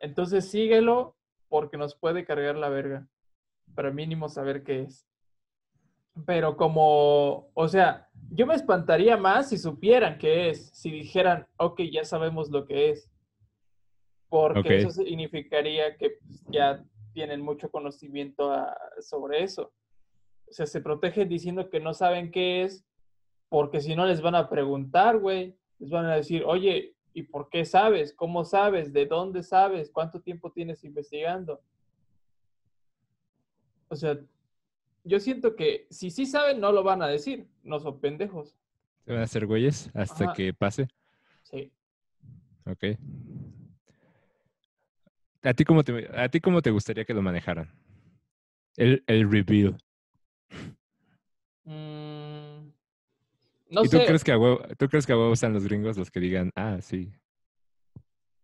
Entonces 0.00 0.50
síguelo 0.50 1.16
porque 1.48 1.76
nos 1.76 1.94
puede 1.94 2.24
cargar 2.24 2.56
la 2.56 2.68
verga. 2.68 3.06
Para 3.74 3.90
mínimo 3.90 4.28
saber 4.28 4.62
qué 4.62 4.82
es. 4.82 5.06
Pero 6.24 6.56
como, 6.56 7.50
o 7.52 7.68
sea, 7.68 8.08
yo 8.30 8.46
me 8.46 8.54
espantaría 8.54 9.16
más 9.16 9.50
si 9.50 9.58
supieran 9.58 10.16
qué 10.18 10.48
es, 10.50 10.70
si 10.70 10.90
dijeran, 10.90 11.46
ok, 11.58 11.82
ya 11.92 12.04
sabemos 12.04 12.50
lo 12.50 12.64
que 12.64 12.90
es. 12.90 13.10
Porque 14.28 14.78
eso 14.78 14.90
significaría 14.90 15.96
que 15.96 16.10
pues, 16.10 16.44
ya 16.48 16.84
tienen 17.16 17.40
mucho 17.40 17.70
conocimiento 17.70 18.52
a- 18.52 18.76
sobre 19.00 19.42
eso. 19.42 19.72
O 20.48 20.52
sea, 20.52 20.66
se 20.66 20.82
protegen 20.82 21.30
diciendo 21.30 21.70
que 21.70 21.80
no 21.80 21.94
saben 21.94 22.30
qué 22.30 22.62
es, 22.62 22.84
porque 23.48 23.80
si 23.80 23.96
no 23.96 24.04
les 24.04 24.20
van 24.20 24.34
a 24.34 24.50
preguntar, 24.50 25.18
güey. 25.18 25.56
Les 25.78 25.88
van 25.90 26.04
a 26.04 26.14
decir, 26.16 26.44
oye, 26.44 26.94
¿y 27.14 27.22
por 27.22 27.48
qué 27.48 27.64
sabes? 27.64 28.12
¿Cómo 28.12 28.44
sabes? 28.44 28.92
¿De 28.92 29.06
dónde 29.06 29.42
sabes? 29.42 29.90
¿Cuánto 29.90 30.20
tiempo 30.20 30.52
tienes 30.52 30.84
investigando? 30.84 31.62
O 33.88 33.96
sea, 33.96 34.18
yo 35.04 35.18
siento 35.18 35.56
que 35.56 35.86
si 35.88 36.10
sí 36.10 36.26
saben, 36.26 36.60
no 36.60 36.70
lo 36.70 36.82
van 36.82 37.00
a 37.02 37.08
decir. 37.08 37.48
No 37.62 37.80
son 37.80 37.98
pendejos. 37.98 38.54
Se 39.06 39.12
van 39.12 39.22
a 39.22 39.24
hacer 39.24 39.46
güeyes 39.46 39.90
hasta 39.94 40.24
Ajá. 40.24 40.32
que 40.34 40.52
pase. 40.52 40.86
Sí. 41.44 41.72
Ok. 42.66 42.84
¿A 45.46 45.54
ti 45.54 45.64
cómo 45.64 45.84
te, 45.84 46.08
a 46.18 46.28
ti 46.28 46.40
cómo 46.40 46.60
te 46.60 46.70
gustaría 46.70 47.04
que 47.04 47.14
lo 47.14 47.22
manejaran? 47.22 47.70
El, 48.76 49.04
el 49.06 49.30
reveal. 49.30 49.76
Mm, 51.64 52.70
no 53.70 53.84
¿Y 53.84 53.88
tú 53.88 53.98
sé. 53.98 54.06
crees 54.06 54.24
que 54.24 54.32
a 54.32 54.38
huevo, 54.38 54.60
tú 54.76 54.88
crees 54.88 55.06
que 55.06 55.12
a 55.12 55.16
huevo 55.16 55.32
están 55.32 55.52
los 55.52 55.64
gringos 55.64 55.96
los 55.96 56.10
que 56.10 56.20
digan, 56.20 56.50
ah, 56.56 56.78
sí? 56.80 57.12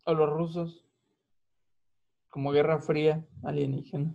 O 0.05 0.13
los 0.13 0.29
rusos. 0.29 0.85
Como 2.29 2.51
Guerra 2.51 2.79
Fría 2.79 3.23
alienígena. 3.43 4.13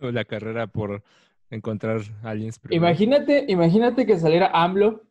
O 0.00 0.10
la 0.10 0.24
carrera 0.24 0.66
por 0.66 1.02
encontrar 1.50 2.00
aliens 2.22 2.58
primero. 2.58 2.84
Imagínate, 2.84 3.44
imagínate 3.48 4.06
que 4.06 4.18
saliera 4.18 4.50
AMLO 4.52 5.02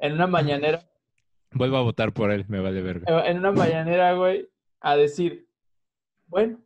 en 0.00 0.12
una 0.14 0.26
mañanera, 0.26 0.82
Vuelvo 1.52 1.78
a 1.78 1.82
votar 1.82 2.12
por 2.12 2.30
él, 2.30 2.44
me 2.48 2.60
vale 2.60 2.82
verga. 2.82 3.26
en 3.26 3.38
una 3.38 3.52
mañanera, 3.52 4.12
güey, 4.14 4.48
a 4.80 4.96
decir, 4.96 5.47
bueno, 6.28 6.60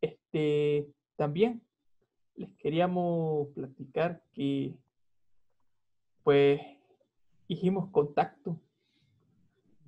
este, 0.00 0.88
también 1.16 1.62
les 2.36 2.50
queríamos 2.56 3.48
platicar 3.48 4.22
que, 4.32 4.74
pues, 6.22 6.60
hicimos 7.48 7.90
contacto 7.90 8.58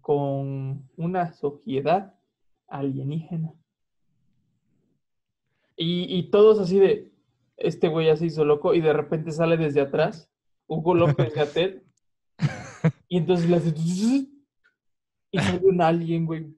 con 0.00 0.88
una 0.96 1.32
sociedad 1.32 2.14
alienígena. 2.68 3.54
Y, 5.76 6.18
y 6.18 6.30
todos 6.30 6.58
así 6.58 6.78
de, 6.78 7.14
este 7.56 7.88
güey 7.88 8.06
ya 8.06 8.16
se 8.16 8.26
hizo 8.26 8.44
loco 8.44 8.74
y 8.74 8.80
de 8.80 8.92
repente 8.92 9.32
sale 9.32 9.56
desde 9.56 9.80
atrás 9.80 10.30
Hugo 10.66 10.94
López 10.94 11.34
Gatel 11.34 11.82
y 13.08 13.18
entonces 13.18 13.48
le 13.48 13.56
hace 13.56 13.72
y 15.30 15.38
sale 15.38 15.66
un 15.66 15.80
alien, 15.80 16.26
güey. 16.26 16.54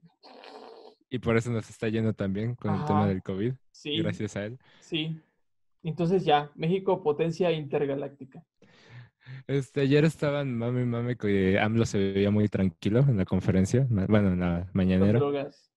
Y 1.09 1.19
por 1.19 1.37
eso 1.37 1.51
nos 1.51 1.69
está 1.69 1.87
yendo 1.87 2.13
también 2.13 2.55
con 2.55 2.75
el 2.75 2.85
tema 2.85 3.07
del 3.07 3.23
COVID, 3.23 3.53
Sí, 3.71 3.97
gracias 3.97 4.35
a 4.35 4.45
él. 4.45 4.57
sí. 4.79 5.19
Entonces 5.83 6.25
ya, 6.25 6.51
México 6.55 7.01
potencia 7.01 7.49
intergaláctica. 7.51 8.43
Este, 9.45 9.81
ayer 9.81 10.03
estaban 10.03 10.57
mami 10.57 10.83
mami 10.83 11.15
que 11.15 11.57
AMLO 11.59 11.85
se 11.85 11.97
veía 11.97 12.31
muy 12.31 12.49
tranquilo 12.49 12.99
en 13.01 13.17
la 13.17 13.25
conferencia, 13.25 13.87
bueno, 13.89 14.33
en 14.33 14.39
la 14.39 14.69
mañanera. 14.73 15.19
drogas. 15.19 15.71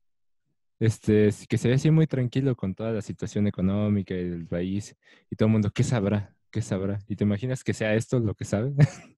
Este, 0.80 1.28
que 1.48 1.58
se 1.58 1.68
ve 1.68 1.74
así 1.74 1.90
muy 1.90 2.06
tranquilo 2.06 2.56
con 2.56 2.74
toda 2.74 2.90
la 2.90 3.02
situación 3.02 3.46
económica 3.46 4.14
y 4.14 4.30
del 4.30 4.46
país 4.46 4.96
y 5.30 5.36
todo 5.36 5.46
el 5.46 5.52
mundo, 5.52 5.70
¿qué 5.72 5.84
sabrá? 5.84 6.34
¿Qué 6.50 6.62
sabrá? 6.62 6.98
¿Y 7.06 7.14
te 7.14 7.24
imaginas 7.24 7.62
que 7.62 7.74
sea 7.74 7.94
esto 7.94 8.18
lo 8.18 8.34
que 8.34 8.44
sabe? 8.46 8.72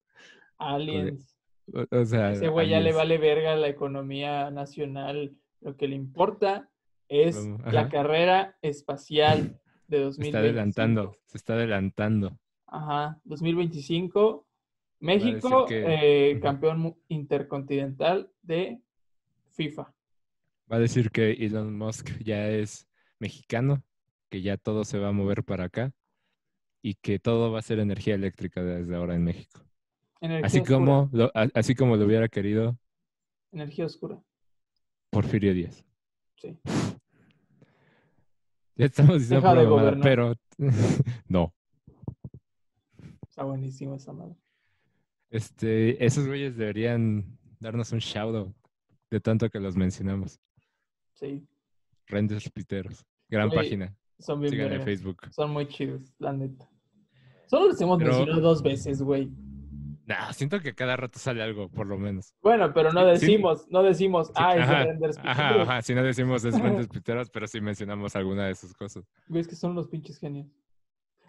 Aliens. 0.59 1.37
o, 1.73 1.85
o 1.91 2.05
sea, 2.05 2.33
Ese 2.33 2.49
güey 2.49 2.69
ya 2.71 2.81
le 2.81 2.93
vale 2.93 3.19
verga 3.19 3.55
la 3.57 3.69
economía 3.69 4.51
nacional. 4.51 5.37
Lo 5.61 5.77
que 5.77 5.89
le 5.89 5.95
importa 5.97 6.71
es 7.09 7.37
la 7.67 7.89
carrera 7.89 8.57
espacial 8.63 9.61
de 9.89 9.99
Se 9.99 10.03
2025. 10.05 10.27
está 10.27 10.39
adelantando, 10.39 11.17
se 11.27 11.37
está 11.37 11.53
adelantando. 11.55 12.39
Ajá, 12.67 13.21
2025. 13.25 14.47
México, 15.01 15.65
que- 15.67 16.31
eh, 16.33 16.41
campeón 16.41 16.97
intercontinental 17.09 18.31
de 18.43 18.81
FIFA. 19.51 19.95
Va 20.71 20.77
a 20.77 20.79
decir 20.79 21.11
que 21.11 21.33
Elon 21.33 21.77
Musk 21.77 22.11
ya 22.23 22.49
es 22.49 22.87
mexicano, 23.19 23.83
que 24.29 24.43
ya 24.43 24.57
todo 24.57 24.85
se 24.85 24.99
va 24.99 25.09
a 25.09 25.13
mover 25.13 25.43
para 25.43 25.65
acá 25.65 25.93
y 26.83 26.95
que 26.95 27.19
todo 27.19 27.51
va 27.51 27.59
a 27.59 27.63
ser 27.63 27.79
energía 27.81 28.15
eléctrica 28.15 28.63
desde 28.63 28.95
ahora 28.95 29.15
en 29.15 29.25
México. 29.25 29.65
Energía 30.21 30.47
Así 30.47 30.61
oscura. 30.61 30.77
como, 30.79 31.09
lo, 31.13 31.31
así 31.55 31.75
como 31.75 31.97
lo 31.97 32.05
hubiera 32.05 32.29
querido 32.29 32.79
Energía 33.53 33.87
oscura. 33.87 34.23
Porfirio 35.11 35.55
Díaz. 35.55 35.85
Sí. 36.37 36.59
Ya 38.77 38.87
estamos 38.87 39.19
diciendo 39.21 39.47
Deja 39.47 39.61
de 39.61 39.67
gobernar. 39.67 40.03
pero 40.03 40.35
no. 41.29 41.53
Está 43.29 43.45
buenísimo 43.45 43.97
esa 43.97 44.15
madre. 44.15 44.35
Este, 45.29 46.03
esos 46.03 46.27
güeyes 46.27 46.57
deberían 46.57 47.39
darnos 47.59 47.93
un 47.93 47.99
shout 47.99 48.35
out 48.35 48.57
de 49.11 49.21
tanto 49.21 49.51
que 49.51 49.61
los 49.61 49.77
mencionamos. 49.77 50.41
Sí. 51.13 51.47
Renders 52.07 52.49
Piteros. 52.49 53.05
Gran 53.29 53.51
página. 53.51 53.95
Son 54.19 54.41
bien 54.41 54.53
Síganme 54.53 54.77
en. 54.77 54.83
Facebook. 54.83 55.31
Son 55.31 55.51
muy 55.51 55.69
chidos, 55.69 56.15
la 56.19 56.33
neta. 56.33 56.67
Solo 57.49 57.67
los 57.69 57.81
hemos 57.83 57.99
Pero- 57.99 58.13
mencionado 58.13 58.41
dos 58.41 58.63
veces, 58.63 59.03
güey. 59.03 59.29
Nah, 60.11 60.33
siento 60.33 60.59
que 60.61 60.75
cada 60.75 60.97
rato 60.97 61.21
sale 61.21 61.41
algo, 61.41 61.69
por 61.69 61.87
lo 61.87 61.97
menos. 61.97 62.35
Bueno, 62.43 62.73
pero 62.75 62.93
no 62.93 63.05
sí. 63.15 63.27
decimos, 63.27 63.67
no 63.71 63.81
decimos, 63.85 64.27
Sí, 64.27 64.33
ah, 64.37 64.51
es 64.51 64.57
de 64.57 64.63
ajá, 64.75 64.85
renders 64.85 65.19
ajá, 65.19 65.49
piteros". 65.49 65.69
ajá, 65.69 65.83
si 65.83 65.95
no 65.95 66.03
decimos 66.03 66.45
es 66.45 66.61
Renders 66.61 66.89
Piteros, 66.93 67.31
pero 67.31 67.47
sí 67.47 67.61
mencionamos 67.61 68.17
alguna 68.17 68.47
de 68.47 68.57
sus 68.57 68.75
cosas. 68.75 69.05
Güey, 69.29 69.43
es 69.43 69.47
que 69.47 69.55
son 69.55 69.77
los 69.77 69.87
pinches 69.87 70.19
genios. 70.19 70.49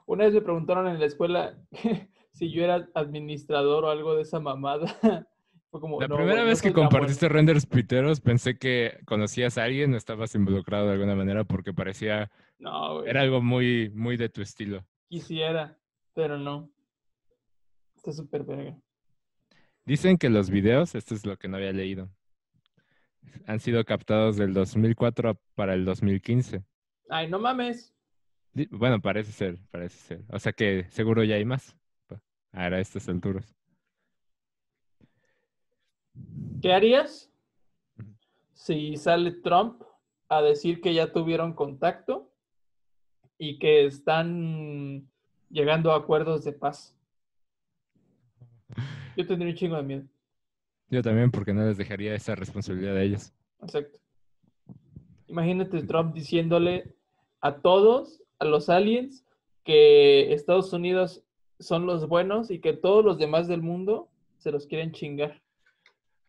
Una 0.08 0.26
vez 0.26 0.34
me 0.34 0.42
preguntaron 0.42 0.88
en 0.88 1.00
la 1.00 1.06
escuela 1.06 1.56
si 2.32 2.52
yo 2.52 2.64
era 2.64 2.88
administrador 2.96 3.86
o 3.86 3.92
algo 3.92 4.16
de 4.16 4.24
esa 4.24 4.40
mamada. 4.40 4.88
Fue 5.70 5.80
como, 5.80 6.02
La 6.02 6.08
"No, 6.08 6.16
primera 6.16 6.34
güey, 6.42 6.46
no 6.46 6.50
vez 6.50 6.62
que 6.64 6.74
compartiste 6.74 7.30
Renders 7.30 7.68
Piteros, 7.68 8.20
pensé 8.20 8.58
que 8.58 9.00
conocías 9.06 9.60
a 9.60 9.64
alguien 9.66 9.94
o 9.94 9.98
estabas 9.98 10.34
involucrado 10.34 10.88
de 10.88 10.94
alguna 10.94 11.16
manera 11.16 11.44
porque 11.44 11.72
parecía, 11.72 12.32
bueno". 12.60 12.72
No, 12.72 12.96
güey. 12.98 13.10
era 13.12 13.22
algo 13.22 13.44
muy, 13.44 13.92
muy 13.94 14.18
de 14.18 14.28
tu 14.30 14.42
estilo. 14.42 14.84
Quisiera, 15.08 15.78
pero 16.16 16.40
no. 16.40 16.72
Está 18.02 18.14
súper 18.14 18.44
verga. 18.44 18.76
Dicen 19.86 20.18
que 20.18 20.32
los 20.32 20.50
videos, 20.50 20.96
esto 20.96 21.14
es 21.14 21.24
lo 21.24 21.38
que 21.38 21.48
no 21.48 21.58
había 21.58 21.72
leído, 21.72 22.10
han 23.46 23.60
sido 23.60 23.86
captados 23.86 24.38
del 24.38 24.56
2004 24.56 25.40
para 25.54 25.76
el 25.76 25.86
2015. 25.86 26.64
Ay, 27.10 27.30
no 27.30 27.38
mames. 27.38 27.94
Bueno, 28.72 29.00
parece 29.00 29.32
ser, 29.32 29.60
parece 29.70 29.98
ser. 29.98 30.26
O 30.30 30.40
sea 30.40 30.52
que 30.52 30.88
seguro 30.90 31.24
ya 31.24 31.36
hay 31.36 31.46
más. 31.46 31.78
Ahora 32.52 32.78
a 32.78 32.80
estas 32.80 33.08
alturas. 33.08 33.56
¿Qué 36.60 36.74
harías 36.74 37.32
si 38.54 38.98
sale 38.98 39.32
Trump 39.32 39.84
a 40.28 40.42
decir 40.42 40.82
que 40.82 40.96
ya 40.96 41.14
tuvieron 41.14 41.54
contacto 41.54 42.34
y 43.38 43.60
que 43.60 43.86
están 43.86 45.08
llegando 45.52 45.92
a 45.92 45.98
acuerdos 45.98 46.44
de 46.44 46.54
paz? 46.54 46.98
Yo 49.18 49.28
tendría 49.28 49.52
un 49.52 49.56
chingo 49.56 49.76
de 49.78 49.84
miedo. 49.84 50.04
Yo 50.90 51.02
también, 51.02 51.32
porque 51.32 51.54
no 51.54 51.66
les 51.66 51.78
dejaría 51.78 52.14
esa 52.16 52.36
responsabilidad 52.36 52.98
a 52.98 53.02
ellos. 53.04 53.34
Exacto. 53.62 54.00
Imagínate 55.28 55.84
Trump 55.84 56.14
diciéndole 56.14 56.96
a 57.40 57.56
todos, 57.62 58.22
a 58.40 58.46
los 58.46 58.70
aliens, 58.70 59.26
que 59.64 60.34
Estados 60.34 60.74
Unidos 60.74 61.24
son 61.60 61.86
los 61.86 62.08
buenos 62.08 62.52
y 62.52 62.60
que 62.60 62.74
todos 62.74 63.06
los 63.06 63.18
demás 63.18 63.48
del 63.48 63.62
mundo 63.62 64.10
se 64.38 64.52
los 64.52 64.68
quieren 64.68 64.92
chingar. 64.92 65.42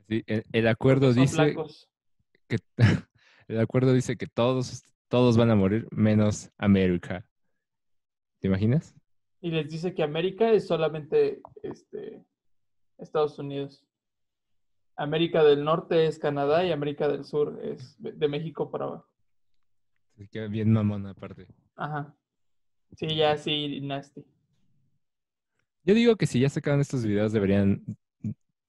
Sí, 0.08 0.22
el, 0.26 0.44
el 0.52 0.68
acuerdo 0.68 1.12
dice 1.12 1.36
blancos. 1.36 1.88
que 2.48 2.58
el 3.48 3.58
acuerdo 3.58 3.92
dice 3.94 4.16
que 4.16 4.26
todos, 4.26 4.84
todos 5.08 5.36
van 5.36 5.50
a 5.50 5.56
morir 5.56 5.88
menos 5.90 6.50
América. 6.58 7.26
¿Te 8.40 8.48
imaginas? 8.48 8.94
Y 9.40 9.50
les 9.50 9.68
dice 9.68 9.94
que 9.94 10.02
América 10.02 10.52
es 10.52 10.66
solamente 10.66 11.40
este, 11.62 12.22
Estados 13.02 13.38
Unidos. 13.38 13.84
América 14.96 15.42
del 15.42 15.64
Norte 15.64 16.06
es 16.06 16.18
Canadá 16.18 16.64
y 16.64 16.72
América 16.72 17.08
del 17.08 17.24
Sur 17.24 17.58
es 17.62 17.96
de 17.98 18.28
México 18.28 18.70
para 18.70 18.84
abajo. 18.84 19.08
Se 20.16 20.28
queda 20.28 20.46
bien 20.48 20.72
mamón 20.72 21.06
aparte. 21.06 21.46
Ajá. 21.76 22.14
Sí, 22.96 23.16
ya 23.16 23.36
sí, 23.36 23.80
nasty. 23.80 24.24
Yo 25.84 25.94
digo 25.94 26.16
que 26.16 26.26
si 26.26 26.40
ya 26.40 26.48
sacaron 26.48 26.80
estos 26.80 27.04
videos 27.04 27.32
deberían, 27.32 27.82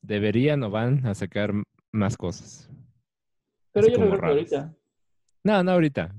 deberían 0.02 0.64
o 0.64 0.70
van 0.72 1.06
a 1.06 1.14
sacar 1.14 1.54
más 1.92 2.18
cosas. 2.18 2.70
Pero 3.72 3.88
Así 3.88 3.96
yo 3.96 4.06
no 4.06 4.18
creo 4.18 4.32
ahorita. 4.32 4.74
No, 5.44 5.64
no 5.64 5.72
ahorita. 5.72 6.16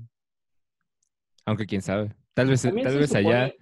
Aunque 1.45 1.65
quién 1.65 1.81
sabe. 1.81 2.15
Tal 2.33 2.47
vez, 2.47 2.61
También 2.61 2.87
tal 2.87 2.97
vez 2.97 3.15
allá, 3.15 3.53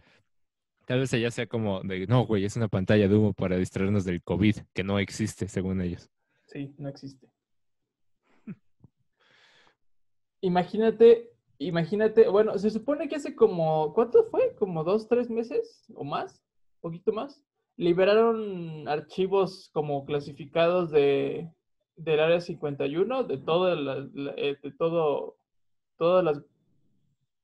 tal 0.85 0.99
vez 0.99 1.13
allá 1.13 1.31
sea 1.31 1.47
como 1.47 1.81
de, 1.81 2.07
no, 2.07 2.25
güey, 2.25 2.45
es 2.45 2.55
una 2.55 2.67
pantalla 2.67 3.07
de 3.07 3.15
humo 3.15 3.33
para 3.33 3.57
distraernos 3.57 4.05
del 4.05 4.21
COVID, 4.21 4.57
que 4.73 4.83
no 4.83 4.99
existe, 4.99 5.47
según 5.47 5.81
ellos. 5.81 6.09
Sí, 6.47 6.73
no 6.77 6.89
existe. 6.89 7.27
Imagínate, 10.41 11.31
imagínate, 11.57 12.27
bueno, 12.27 12.57
se 12.57 12.69
supone 12.69 13.07
que 13.07 13.15
hace 13.15 13.35
como, 13.35 13.93
¿cuánto 13.93 14.25
fue? 14.25 14.55
Como 14.55 14.83
dos, 14.83 15.07
tres 15.07 15.29
meses 15.29 15.85
o 15.95 16.03
más, 16.03 16.43
poquito 16.81 17.13
más. 17.13 17.43
Liberaron 17.77 18.87
archivos 18.87 19.69
como 19.73 20.05
clasificados 20.05 20.91
de, 20.91 21.49
del 21.95 22.19
área 22.19 22.41
51, 22.41 23.23
de 23.23 23.37
todo, 23.37 23.73
eh, 24.35 24.57
de 24.61 24.71
todo, 24.71 25.37
todas 25.97 26.23
las 26.23 26.41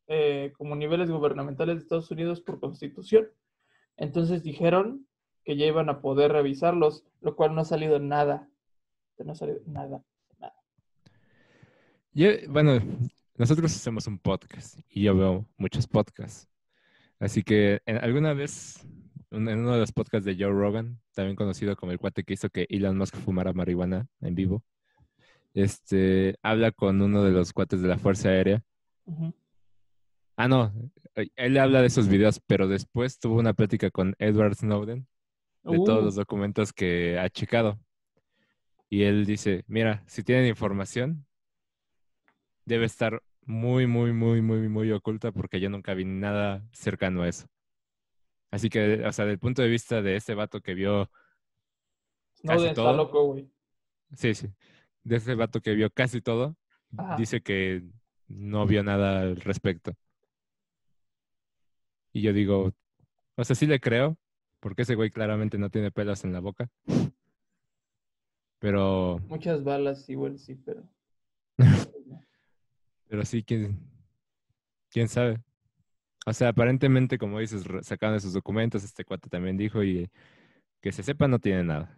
eh, 0.09 0.51
como 0.57 0.75
niveles 0.75 1.09
gubernamentales 1.09 1.75
de 1.77 1.81
Estados 1.83 2.11
Unidos 2.11 2.41
por 2.41 2.59
constitución. 2.59 3.29
Entonces 3.95 4.43
dijeron 4.43 5.07
que 5.45 5.55
ya 5.55 5.65
iban 5.65 5.87
a 5.89 6.01
poder 6.01 6.31
revisarlos, 6.33 7.05
lo 7.21 7.35
cual 7.35 7.55
no 7.55 7.61
ha 7.61 7.65
salido 7.65 7.99
nada. 7.99 8.49
No 9.17 9.31
ha 9.31 9.35
salido 9.35 9.59
nada. 9.65 10.03
Yo, 12.13 12.29
bueno, 12.49 12.79
nosotros 13.37 13.73
hacemos 13.75 14.07
un 14.07 14.17
podcast 14.19 14.79
y 14.89 15.03
yo 15.03 15.15
veo 15.15 15.45
muchos 15.57 15.87
podcasts. 15.87 16.49
Así 17.19 17.43
que 17.43 17.81
en- 17.85 17.97
alguna 17.97 18.33
vez, 18.33 18.85
en 19.31 19.47
uno 19.47 19.73
de 19.73 19.79
los 19.79 19.91
podcasts 19.91 20.25
de 20.25 20.35
Joe 20.35 20.51
Rogan, 20.51 20.99
también 21.13 21.35
conocido 21.35 21.75
como 21.75 21.91
el 21.91 21.99
cuate 21.99 22.23
que 22.23 22.33
hizo 22.33 22.49
que 22.49 22.65
Elon 22.69 22.97
Musk 22.97 23.15
fumara 23.17 23.53
marihuana 23.53 24.07
en 24.21 24.35
vivo, 24.35 24.63
este, 25.53 26.37
habla 26.41 26.71
con 26.71 27.01
uno 27.01 27.23
de 27.23 27.31
los 27.31 27.53
cuates 27.53 27.81
de 27.81 27.87
la 27.89 27.97
Fuerza 27.97 28.29
Aérea. 28.29 28.63
Ujú. 29.05 29.33
Ah, 30.41 30.47
no, 30.47 30.71
eh, 31.15 31.27
él 31.35 31.57
habla 31.57 31.81
de 31.81 31.87
esos 31.87 32.07
videos, 32.07 32.39
pero 32.47 32.69
después 32.69 33.19
tuvo 33.19 33.37
una 33.39 33.53
plática 33.53 33.91
con 33.91 34.15
Edward 34.19 34.55
Snowden 34.55 35.05
de 35.63 35.77
todos 35.79 36.01
Uh, 36.01 36.05
los 36.05 36.15
documentos 36.15 36.71
que 36.71 37.19
ha 37.19 37.29
checado. 37.29 37.77
Y 38.89 39.03
él 39.03 39.25
dice, 39.25 39.65
mira, 39.67 40.01
si 40.07 40.23
tienen 40.23 40.45
información, 40.47 41.27
debe 42.63 42.85
estar 42.85 43.21
muy, 43.41 43.85
muy, 43.85 44.13
muy, 44.13 44.41
muy, 44.41 44.69
muy 44.69 44.89
oculta 44.93 45.33
porque 45.33 45.59
yo 45.59 45.69
nunca 45.69 45.93
vi 45.93 46.05
nada 46.05 46.65
cercano 46.71 47.23
a 47.23 47.27
eso. 47.27 47.47
Así 48.49 48.69
que, 48.69 49.05
o 49.05 49.11
sea, 49.11 49.25
del 49.25 49.39
punto 49.39 49.61
de 49.61 49.67
vista 49.67 50.01
de 50.01 50.15
ese 50.15 50.35
vato 50.35 50.61
que 50.61 50.73
vio, 50.73 51.11
Snowden 52.35 52.69
está 52.69 52.75
todo. 52.75 52.93
loco, 52.93 53.25
güey. 53.25 53.51
sí, 54.13 54.33
sí, 54.35 54.47
de 55.03 55.17
ese 55.17 55.35
vato 55.35 55.59
que 55.61 55.75
vio 55.75 55.89
casi 55.91 56.21
todo, 56.21 56.55
Ajá. 56.97 57.17
dice 57.17 57.41
que 57.41 57.83
no 58.27 58.65
vio 58.65 58.83
nada 58.83 59.21
al 59.21 59.35
respecto. 59.35 59.93
Y 62.11 62.21
yo 62.21 62.33
digo, 62.33 62.73
o 63.35 63.43
sea, 63.43 63.55
sí 63.55 63.65
le 63.67 63.79
creo, 63.79 64.17
porque 64.59 64.81
ese 64.83 64.95
güey 64.95 65.09
claramente 65.11 65.57
no 65.57 65.69
tiene 65.69 65.91
pelos 65.91 66.23
en 66.23 66.33
la 66.33 66.39
boca. 66.39 66.69
Pero, 68.59 69.19
Muchas 69.27 69.63
balas, 69.63 70.09
igual 70.09 70.37
sí, 70.37 70.55
pero. 70.55 70.83
pero 73.07 73.25
sí, 73.25 73.43
¿quién, 73.43 73.79
quién 74.89 75.07
sabe? 75.07 75.41
O 76.25 76.33
sea, 76.33 76.49
aparentemente, 76.49 77.17
como 77.17 77.39
dices, 77.39 77.63
sacaron 77.81 78.15
esos 78.17 78.33
documentos, 78.33 78.83
este 78.83 79.05
cuate 79.05 79.29
también 79.29 79.55
dijo, 79.57 79.83
y 79.83 80.09
que 80.81 80.91
se 80.91 81.03
sepa 81.03 81.27
no 81.27 81.39
tiene 81.39 81.63
nada. 81.63 81.97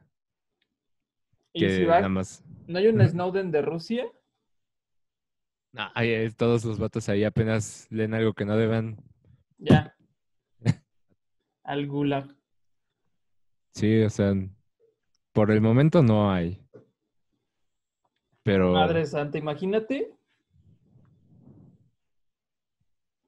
¿Y 1.53 1.61
Que 1.61 1.77
si 1.77 1.83
va? 1.85 1.97
nada 1.97 2.09
más. 2.09 2.43
¿No 2.67 2.77
hay 2.77 2.87
un. 2.87 3.05
Snowden 3.05 3.51
de 3.51 3.61
Rusia? 3.61 4.05
No, 5.73 5.89
ahí 5.95 6.09
es- 6.11 6.35
todos 6.35 6.63
los 6.65 6.79
vatos 6.79 7.09
ahí 7.09 7.23
apenas 7.23 7.87
leen 7.89 8.13
algo 8.13 8.33
que 8.33 8.45
no 8.45 8.55
deban. 8.55 8.97
Ya. 9.57 9.95
Al 11.63 11.87
Gulag. 11.87 12.35
Sí, 13.71 14.01
o 14.01 14.09
sea, 14.09 14.33
por 15.33 15.51
el 15.51 15.61
momento 15.61 16.01
no 16.03 16.31
hay. 16.31 16.61
Pero. 18.43 18.73
Madre 18.73 19.05
Santa, 19.05 19.37
imagínate 19.37 20.13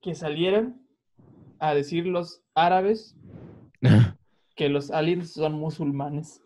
que 0.02 0.16
salieran 0.16 0.86
a 1.60 1.74
decir 1.74 2.06
los 2.06 2.44
árabes 2.56 3.16
que 4.56 4.70
los 4.70 4.92
aliens 4.92 5.32
son 5.32 5.54
musulmanes. 5.54 6.42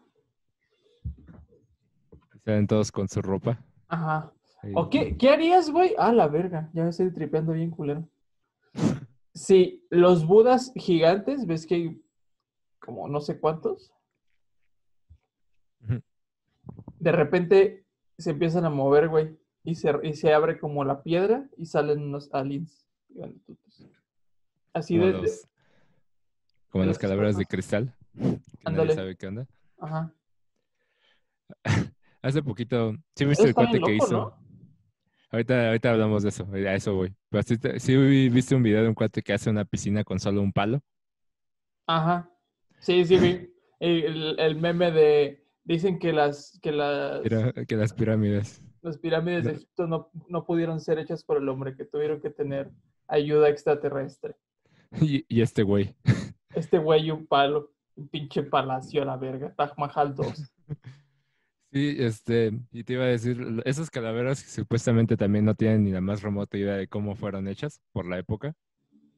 Salen 2.46 2.68
todos 2.68 2.92
con 2.92 3.08
su 3.08 3.22
ropa. 3.22 3.66
Ajá. 3.88 4.32
¿O 4.74 4.90
qué, 4.90 5.18
qué 5.18 5.30
harías, 5.30 5.70
güey? 5.70 5.94
Ah, 5.98 6.12
la 6.14 6.28
verga, 6.28 6.70
ya 6.74 6.84
me 6.84 6.90
estoy 6.90 7.12
tripeando 7.12 7.54
bien 7.54 7.72
culero. 7.72 8.08
Si 9.38 9.86
los 9.92 10.26
budas 10.26 10.72
gigantes, 10.76 11.46
ves 11.46 11.68
que 11.68 11.76
hay 11.76 12.02
como 12.80 13.08
no 13.08 13.22
sé 13.22 13.40
cuántos, 13.40 13.94
de 17.00 17.12
repente 17.12 17.86
se 18.18 18.32
empiezan 18.32 18.66
a 18.66 18.72
mover, 18.72 19.10
güey, 19.10 19.38
y 19.64 19.76
se, 19.76 19.94
y 20.02 20.14
se 20.14 20.34
abre 20.34 20.58
como 20.58 20.84
la 20.84 21.04
piedra 21.04 21.48
y 21.56 21.68
salen 21.68 22.02
unos 22.02 22.34
aliens. 22.34 22.84
Así 24.74 24.98
Como 24.98 25.06
de, 25.06 25.32
como 26.70 26.82
de 26.82 26.88
las 26.88 26.98
calaveras 26.98 27.38
de 27.38 27.46
cristal. 27.46 27.94
Que 28.20 28.72
nadie 28.72 28.96
sabe 28.96 29.16
qué 29.18 29.28
onda. 29.28 29.48
Ajá. 29.80 30.14
Hace 32.24 32.42
poquito. 32.42 32.96
¿Sí 33.16 33.26
viste 33.26 33.50
el 33.50 33.54
cuate 33.54 33.74
que 33.74 33.80
loco, 33.80 33.92
hizo? 33.92 34.12
¿no? 34.12 34.47
Ahorita, 35.30 35.68
ahorita 35.68 35.92
hablamos 35.92 36.24
de 36.24 36.30
eso. 36.30 36.48
A 36.52 36.76
eso 36.76 36.96
voy. 36.96 37.14
Pero 37.30 37.44
sí, 37.44 37.58
sí 37.80 38.30
viste 38.30 38.56
un 38.56 38.64
video 38.64 38.82
de 38.82 38.90
un 38.90 38.96
cuate 38.96 39.22
que 39.22 39.34
hace 39.34 39.50
una 39.50 39.66
piscina 39.66 40.04
con 40.04 40.20
solo 40.20 40.42
un 40.42 40.54
palo. 40.54 40.82
Ajá. 41.86 42.30
Sí, 42.80 43.06
sí, 43.06 43.18
vi. 43.18 43.54
El, 43.80 44.40
el 44.40 44.56
meme 44.56 44.92
de. 44.92 45.46
Dicen 45.64 46.00
que 46.00 46.12
las, 46.12 46.58
que 46.64 46.72
las, 46.72 47.22
que 47.68 47.76
las 47.76 47.94
pirámides. 47.94 48.64
las 48.82 48.98
pirámides 48.98 49.44
de. 49.44 49.52
Egipto 49.52 49.86
no, 49.86 50.10
no 50.30 50.46
pudieron 50.46 50.80
ser 50.80 50.98
hechas 50.98 51.24
por 51.24 51.38
el 51.38 51.48
hombre, 51.48 51.76
que 51.76 51.86
tuvieron 51.86 52.20
que 52.20 52.32
tener 52.32 52.72
ayuda 53.08 53.50
extraterrestre. 53.50 54.36
Y, 55.02 55.26
y 55.28 55.42
este 55.42 55.64
güey. 55.64 55.96
Este 56.56 56.78
güey, 56.80 57.12
un 57.12 57.28
palo, 57.28 57.74
un 57.96 58.08
pinche 58.08 58.42
palacio 58.42 59.02
a 59.02 59.06
la 59.06 59.18
verga, 59.18 59.54
Taj 59.54 59.78
Mahal 59.78 60.16
2. 60.16 60.54
Sí, 61.72 61.98
este, 62.00 62.54
y 62.72 62.84
te 62.84 62.94
iba 62.94 63.04
a 63.04 63.08
decir, 63.08 63.62
esas 63.66 63.90
calaveras 63.90 64.44
que 64.44 64.50
supuestamente 64.50 65.18
también 65.18 65.44
no 65.46 65.54
tienen 65.54 65.84
ni 65.84 65.92
la 65.92 66.02
más 66.02 66.22
remota 66.22 66.58
idea 66.58 66.76
de 66.76 66.88
cómo 66.88 67.16
fueron 67.16 67.48
hechas 67.48 67.82
por 67.92 68.06
la 68.06 68.18
época. 68.18 68.56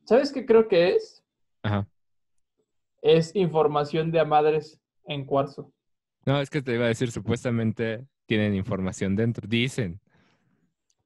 ¿Sabes 0.05 0.31
qué 0.31 0.45
creo 0.45 0.67
que 0.67 0.95
es? 0.95 1.23
Ajá. 1.61 1.87
Es 3.01 3.35
información 3.35 4.11
de 4.11 4.19
a 4.19 4.25
madres 4.25 4.81
en 5.05 5.25
cuarzo. 5.25 5.71
No, 6.25 6.41
es 6.41 6.49
que 6.49 6.61
te 6.61 6.73
iba 6.73 6.85
a 6.85 6.89
decir, 6.89 7.11
supuestamente 7.11 8.05
tienen 8.25 8.55
información 8.55 9.15
dentro. 9.15 9.47
Dicen. 9.47 9.99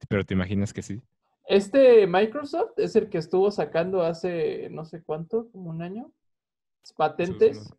Pero 0.07 0.25
te 0.25 0.33
imaginas 0.33 0.73
que 0.73 0.81
sí. 0.81 1.01
Este 1.45 2.07
Microsoft 2.07 2.71
es 2.77 2.95
el 2.95 3.09
que 3.09 3.17
estuvo 3.17 3.51
sacando 3.51 4.01
hace 4.01 4.69
no 4.69 4.85
sé 4.85 5.03
cuánto, 5.03 5.49
como 5.51 5.69
un 5.69 5.81
año, 5.81 6.11
patentes, 6.95 7.73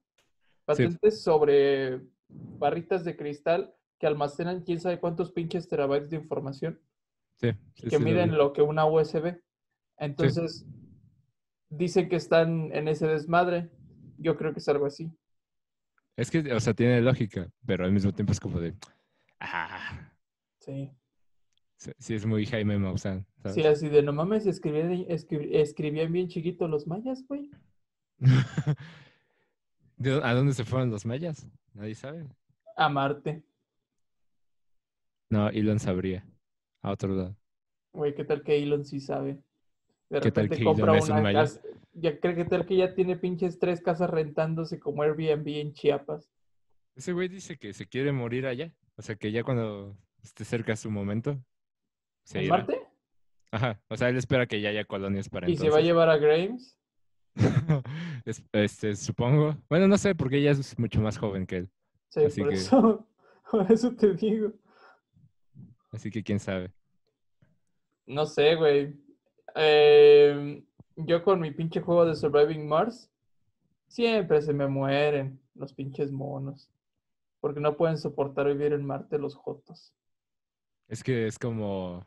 patentes 0.64 1.22
sobre 1.22 2.00
barritas 2.58 3.04
de 3.04 3.16
cristal 3.16 3.74
que 3.98 4.06
almacenan 4.06 4.62
quién 4.62 4.80
sabe 4.80 4.98
cuántos 5.00 5.32
pinches 5.32 5.68
terabytes 5.68 6.10
de 6.10 6.16
información 6.16 6.80
Sí, 7.36 7.50
sí, 7.74 7.82
que 7.84 7.90
sí, 7.90 7.96
lo 7.96 8.00
miden 8.00 8.36
lo 8.38 8.52
que 8.52 8.62
una 8.62 8.86
USB. 8.86 9.40
Entonces, 9.98 10.66
dicen 11.68 12.08
que 12.08 12.16
están 12.16 12.70
en 12.72 12.88
ese 12.88 13.06
desmadre. 13.06 13.70
Yo 14.16 14.36
creo 14.36 14.52
que 14.52 14.60
es 14.60 14.68
algo 14.68 14.86
así. 14.86 15.10
Es 16.16 16.30
que, 16.30 16.52
o 16.52 16.60
sea, 16.60 16.74
tiene 16.74 17.00
lógica, 17.00 17.50
pero 17.66 17.84
al 17.84 17.92
mismo 17.92 18.12
tiempo 18.12 18.32
es 18.32 18.38
como 18.40 18.60
de. 18.60 18.74
Ah, 19.40 20.10
Sí. 20.60 20.90
sí, 21.98 22.14
es 22.14 22.24
muy 22.24 22.46
Jaime 22.46 22.78
Maussan. 22.78 23.26
¿sabes? 23.42 23.54
Sí, 23.56 23.62
así 23.66 23.88
de 23.88 24.02
no 24.02 24.12
mames, 24.12 24.46
escribían, 24.46 24.90
escri- 25.06 25.48
escribían 25.52 26.12
bien 26.12 26.28
chiquito 26.28 26.68
los 26.68 26.86
mayas, 26.86 27.24
güey. 27.26 27.50
¿De 29.96 30.10
dó- 30.10 30.24
¿A 30.24 30.34
dónde 30.34 30.52
se 30.54 30.64
fueron 30.64 30.90
los 30.90 31.06
mayas? 31.06 31.46
Nadie 31.74 31.94
sabe. 31.94 32.26
A 32.76 32.88
Marte. 32.88 33.42
No, 35.30 35.48
Elon 35.48 35.78
sabría. 35.78 36.24
A 36.82 36.90
otro 36.90 37.14
lado. 37.14 37.36
Güey, 37.92 38.14
¿qué 38.14 38.24
tal 38.24 38.42
que 38.42 38.62
Elon 38.62 38.84
sí 38.84 39.00
sabe? 39.00 39.38
De 40.10 40.20
¿Qué 40.20 40.30
tal 40.32 40.44
repente 40.48 40.56
que 40.56 40.62
Elon 40.62 40.74
compra 40.76 40.98
es 40.98 41.08
un 41.08 41.22
maya? 41.22 41.40
casa. 41.40 41.60
Ya 41.94 42.18
cree 42.18 42.34
que 42.34 42.44
tal 42.44 42.66
que 42.66 42.76
ya 42.76 42.94
tiene 42.94 43.16
pinches 43.16 43.58
tres 43.58 43.80
casas 43.80 44.10
rentándose 44.10 44.80
como 44.80 45.02
Airbnb 45.02 45.46
en 45.60 45.72
Chiapas. 45.72 46.28
Ese 46.96 47.12
güey 47.12 47.28
dice 47.28 47.56
que 47.56 47.72
se 47.72 47.86
quiere 47.86 48.12
morir 48.12 48.46
allá. 48.46 48.72
O 48.96 49.02
sea, 49.02 49.14
que 49.16 49.30
ya 49.32 49.42
cuando 49.44 49.96
esté 50.22 50.44
cerca 50.44 50.74
su 50.76 50.90
momento. 50.90 51.38
Se 52.24 52.38
¿En 52.38 52.44
irá. 52.46 52.56
Marte? 52.58 52.80
Ajá. 53.52 53.80
O 53.88 53.96
sea, 53.96 54.08
él 54.08 54.16
espera 54.16 54.46
que 54.46 54.60
ya 54.60 54.70
haya 54.70 54.84
colonias 54.84 55.28
para 55.28 55.48
¿Y 55.48 55.56
se 55.56 55.70
va 55.70 55.78
a 55.78 55.82
llevar 55.82 56.08
a 56.10 56.16
Grimes? 56.16 56.76
Es- 58.24 58.42
este, 58.52 58.96
supongo. 58.96 59.56
Bueno, 59.68 59.86
no 59.88 59.98
sé, 59.98 60.14
porque 60.14 60.38
ella 60.38 60.52
es 60.52 60.78
mucho 60.78 61.00
más 61.00 61.18
joven 61.18 61.46
que 61.46 61.56
él. 61.58 61.70
Sí, 62.08 62.20
Así 62.24 62.40
por 62.40 62.50
que- 62.50 62.56
eso, 62.56 63.06
por 63.50 63.70
eso 63.72 63.92
te 63.94 64.14
digo. 64.14 64.52
Así 65.90 66.10
que 66.10 66.22
quién 66.22 66.40
sabe. 66.40 66.72
No 68.06 68.26
sé, 68.26 68.54
güey. 68.56 68.94
Eh, 69.54 70.64
yo 70.96 71.22
con 71.22 71.40
mi 71.40 71.50
pinche 71.52 71.80
juego 71.80 72.04
de 72.04 72.14
Surviving 72.16 72.66
Mars, 72.66 73.10
siempre 73.88 74.42
se 74.42 74.52
me 74.52 74.66
mueren 74.66 75.40
los 75.54 75.72
pinches 75.72 76.10
monos. 76.10 76.70
Porque 77.40 77.60
no 77.60 77.76
pueden 77.76 77.98
soportar 77.98 78.46
vivir 78.48 78.72
en 78.72 78.86
Marte 78.86 79.18
los 79.18 79.34
jotos. 79.34 79.92
Es 80.88 81.02
que 81.04 81.26
es 81.26 81.38
como. 81.38 82.04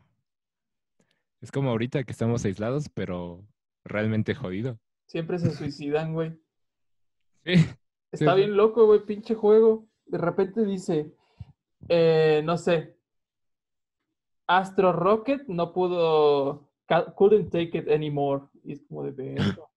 Es 1.40 1.52
como 1.52 1.70
ahorita 1.70 2.02
que 2.02 2.10
estamos 2.12 2.44
aislados, 2.44 2.88
pero 2.88 3.44
realmente 3.84 4.34
jodido. 4.34 4.78
Siempre 5.08 5.38
se 5.40 5.50
suicidan, 5.50 6.12
güey. 6.14 6.38
Sí. 7.44 7.54
Está 8.12 8.32
sí. 8.34 8.36
bien 8.38 8.56
loco, 8.56 8.86
güey, 8.86 9.04
pinche 9.04 9.34
juego. 9.34 9.86
De 10.06 10.18
repente 10.18 10.64
dice, 10.64 11.12
eh, 11.88 12.42
no 12.44 12.56
sé, 12.56 12.96
Astro 14.46 14.92
Rocket 14.92 15.46
no 15.48 15.72
pudo, 15.72 16.70
couldn't 17.16 17.50
take 17.50 17.76
it 17.78 17.88
anymore. 17.90 18.44
Y 18.64 18.72
es 18.72 18.82
como 18.86 19.02
de 19.02 19.10
verga. 19.10 19.44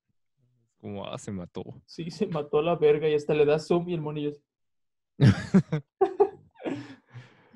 Como, 0.82 1.06
ah, 1.06 1.15
se 1.20 1.32
mató. 1.32 1.63
Sí, 1.86 2.10
se 2.10 2.26
mató 2.26 2.60
la 2.60 2.76
verga 2.76 3.08
y 3.08 3.13
hasta 3.13 3.36
le 3.36 3.46
da 3.46 3.60
zoom 3.60 3.88
y 3.89 3.94
el 3.94 4.02
monillo. 4.02 4.32
es- 4.32 4.41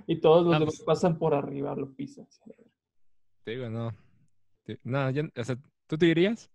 Y 0.07 0.17
todos 0.21 0.45
los 0.45 0.53
Ah, 0.55 0.59
demás 0.59 0.75
pues- 0.77 0.85
pasan 0.85 1.17
por 1.17 1.33
arriba, 1.33 1.75
lo 1.75 1.91
pisan. 1.91 2.27
Te 3.43 3.51
digo, 3.51 3.67
no. 3.69 3.91
Te- 4.63 4.79
No, 4.83 5.09
yo- 5.09 5.23
o 5.35 5.43
sea, 5.43 5.57
¿tú 5.88 5.97
te 5.97 6.05
irías? 6.05 6.51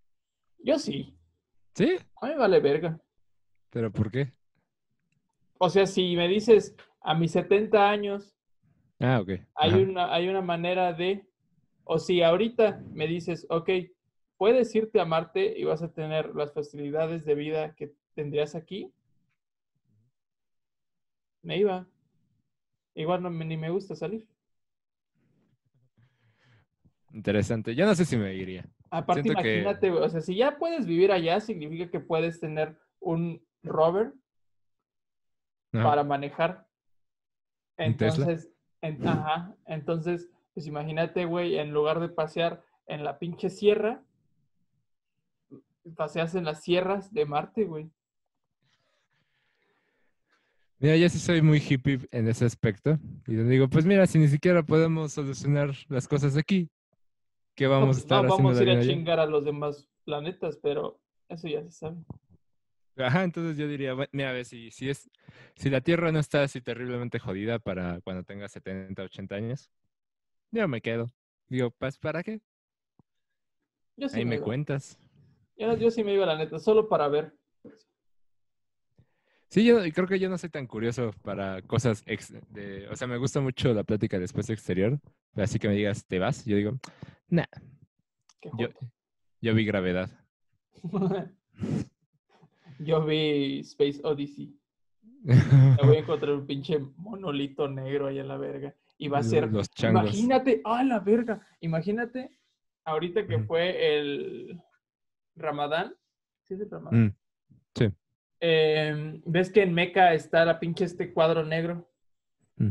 Yo 0.62 0.78
sí, 0.78 1.16
Sí. 1.74 1.96
a 2.20 2.26
mí 2.26 2.32
me 2.32 2.38
vale 2.38 2.60
verga. 2.60 3.00
¿Pero 3.70 3.90
por 3.92 4.10
qué? 4.10 4.32
O 5.58 5.70
sea, 5.70 5.86
si 5.86 6.16
me 6.16 6.28
dices 6.28 6.74
a 7.00 7.14
mis 7.14 7.32
70 7.32 7.88
años 7.88 8.34
Ah, 8.98 9.20
ok. 9.20 9.30
hay 9.54 9.70
Ajá. 9.70 9.78
una, 9.78 10.14
hay 10.14 10.28
una 10.28 10.42
manera 10.42 10.92
de, 10.92 11.26
o 11.84 11.98
si 11.98 12.22
ahorita 12.22 12.82
me 12.92 13.06
dices, 13.06 13.46
ok, 13.48 13.70
puedes 14.36 14.74
irte 14.74 15.00
a 15.00 15.04
Marte 15.04 15.54
y 15.58 15.64
vas 15.64 15.82
a 15.82 15.92
tener 15.92 16.34
las 16.34 16.52
facilidades 16.52 17.24
de 17.24 17.34
vida 17.34 17.74
que 17.74 17.94
tendrías 18.14 18.54
aquí, 18.54 18.92
me 21.42 21.56
iba. 21.58 21.86
Igual 22.94 23.22
no 23.22 23.30
me- 23.30 23.44
ni 23.46 23.56
me 23.56 23.70
gusta 23.70 23.94
salir. 23.94 24.26
Interesante. 27.12 27.74
Yo 27.74 27.86
no 27.86 27.94
sé 27.94 28.04
si 28.04 28.16
me 28.16 28.34
iría. 28.34 28.64
Aparte, 28.90 29.22
Siento 29.22 29.40
imagínate, 29.40 29.90
o 29.92 30.08
sea, 30.08 30.20
si 30.20 30.34
ya 30.36 30.58
puedes 30.58 30.84
vivir 30.84 31.12
allá, 31.12 31.40
significa 31.40 31.90
que 31.90 32.00
puedes 32.00 32.40
tener 32.40 32.76
un 32.98 33.40
rover 33.62 34.12
para 35.84 36.02
manejar. 36.02 36.66
Entonces, 37.76 38.50
en- 38.82 39.06
ajá, 39.06 39.54
entonces, 39.66 40.28
pues 40.54 40.66
imagínate, 40.66 41.24
güey, 41.24 41.56
en 41.56 41.72
lugar 41.72 42.00
de 42.00 42.08
pasear 42.08 42.62
en 42.86 43.04
la 43.04 43.18
pinche 43.18 43.48
sierra, 43.48 44.02
paseas 45.96 46.34
en 46.34 46.44
las 46.44 46.62
sierras 46.62 47.12
de 47.12 47.24
Marte, 47.26 47.64
güey. 47.64 47.88
Mira, 50.78 50.96
yo 50.96 51.08
sí 51.10 51.18
soy 51.18 51.42
muy 51.42 51.58
hippie 51.58 52.00
en 52.10 52.26
ese 52.26 52.46
aspecto. 52.46 52.98
Y 53.26 53.32
le 53.32 53.44
digo, 53.44 53.68
pues 53.68 53.84
mira, 53.84 54.06
si 54.06 54.18
ni 54.18 54.28
siquiera 54.28 54.62
podemos 54.62 55.12
solucionar 55.12 55.74
las 55.88 56.08
cosas 56.08 56.36
aquí, 56.36 56.70
¿qué 57.54 57.64
No, 57.64 57.70
vamos 57.72 57.88
a 57.88 57.90
pues, 57.92 58.04
estar 58.04 58.22
no 58.22 58.28
haciendo 58.28 58.52
vamos 58.52 58.60
a 58.60 58.62
ir 58.62 58.70
a 58.70 58.72
allá? 58.72 58.82
chingar 58.82 59.20
a 59.20 59.26
los 59.26 59.44
demás 59.44 59.88
planetas, 60.04 60.58
pero 60.62 61.00
eso 61.28 61.48
ya 61.48 61.62
se 61.62 61.70
sabe. 61.70 61.96
Ajá, 62.96 63.24
entonces 63.24 63.56
yo 63.56 63.66
diría, 63.66 63.94
bueno, 63.94 64.10
mira, 64.12 64.30
a 64.30 64.32
ver, 64.32 64.44
si, 64.44 64.70
si, 64.70 64.90
es, 64.90 65.08
si 65.54 65.70
la 65.70 65.80
Tierra 65.80 66.12
no 66.12 66.18
está 66.18 66.42
así 66.42 66.60
terriblemente 66.60 67.18
jodida 67.18 67.58
para 67.58 68.00
cuando 68.02 68.24
tenga 68.24 68.48
70, 68.48 69.02
80 69.02 69.36
años, 69.36 69.70
yo 70.50 70.68
me 70.68 70.80
quedo. 70.80 71.10
Digo, 71.48 71.70
pues, 71.70 71.98
¿para 71.98 72.22
qué? 72.22 72.40
Yo 73.96 74.08
sí 74.08 74.16
Ahí 74.18 74.24
me 74.24 74.40
cuentas. 74.40 74.98
Yo, 75.56 75.76
yo 75.76 75.90
sí 75.90 76.04
me 76.04 76.14
iba, 76.14 76.26
la 76.26 76.36
neta, 76.36 76.58
solo 76.58 76.88
para 76.88 77.08
ver. 77.08 77.34
Sí, 79.48 79.64
yo 79.64 79.78
creo 79.92 80.06
que 80.06 80.18
yo 80.20 80.28
no 80.28 80.38
soy 80.38 80.48
tan 80.48 80.66
curioso 80.66 81.10
para 81.22 81.60
cosas 81.62 82.04
ex- 82.06 82.32
de, 82.50 82.86
o 82.88 82.94
sea, 82.94 83.08
me 83.08 83.16
gusta 83.16 83.40
mucho 83.40 83.74
la 83.74 83.82
plática 83.82 84.16
espacio 84.18 84.54
exterior, 84.54 85.00
así 85.34 85.58
que 85.58 85.68
me 85.68 85.74
digas, 85.74 86.06
¿te 86.06 86.20
vas? 86.20 86.44
Yo 86.44 86.56
digo, 86.56 86.78
nah, 87.30 87.46
yo, 89.40 89.54
vi 89.54 89.64
gravedad. 89.64 90.10
Yo 92.78 93.04
vi 93.04 93.60
Space 93.60 94.00
Odyssey. 94.02 94.58
Me 95.22 95.76
voy 95.84 95.96
a 95.96 96.00
encontrar 96.00 96.32
un 96.32 96.46
pinche 96.46 96.78
monolito 96.96 97.68
negro 97.68 98.06
ahí 98.06 98.18
en 98.18 98.28
la 98.28 98.38
verga. 98.38 98.74
Y 98.96 99.08
va 99.08 99.18
a 99.18 99.22
ser. 99.22 99.50
Los 99.52 99.68
changos. 99.70 100.04
Imagínate, 100.04 100.62
ah, 100.64 100.82
la 100.82 100.98
verga. 101.00 101.46
Imagínate, 101.60 102.30
ahorita 102.84 103.26
que 103.26 103.40
fue 103.40 103.98
el 103.98 104.62
Ramadán. 105.36 105.94
¿Sí 106.44 106.54
es 106.54 106.60
el 106.60 106.70
Ramadán? 106.70 107.04
Mm, 107.04 107.16
sí. 107.74 107.92
Em, 108.40 109.20
¿Ves 109.26 109.50
que 109.52 109.62
en 109.62 109.74
Meca 109.74 110.14
está 110.14 110.46
la 110.46 110.58
pinche 110.58 110.86
este 110.86 111.12
cuadro 111.12 111.44
negro? 111.44 111.90
Mm. 112.56 112.70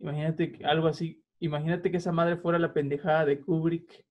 Imagínate 0.00 0.52
que- 0.52 0.64
algo 0.66 0.88
así. 0.88 1.24
Imagínate 1.40 1.90
que 1.90 1.98
esa 1.98 2.12
madre 2.12 2.36
fuera 2.36 2.58
la 2.58 2.72
pendejada 2.72 3.24
de 3.24 3.40
Kubrick. 3.40 4.04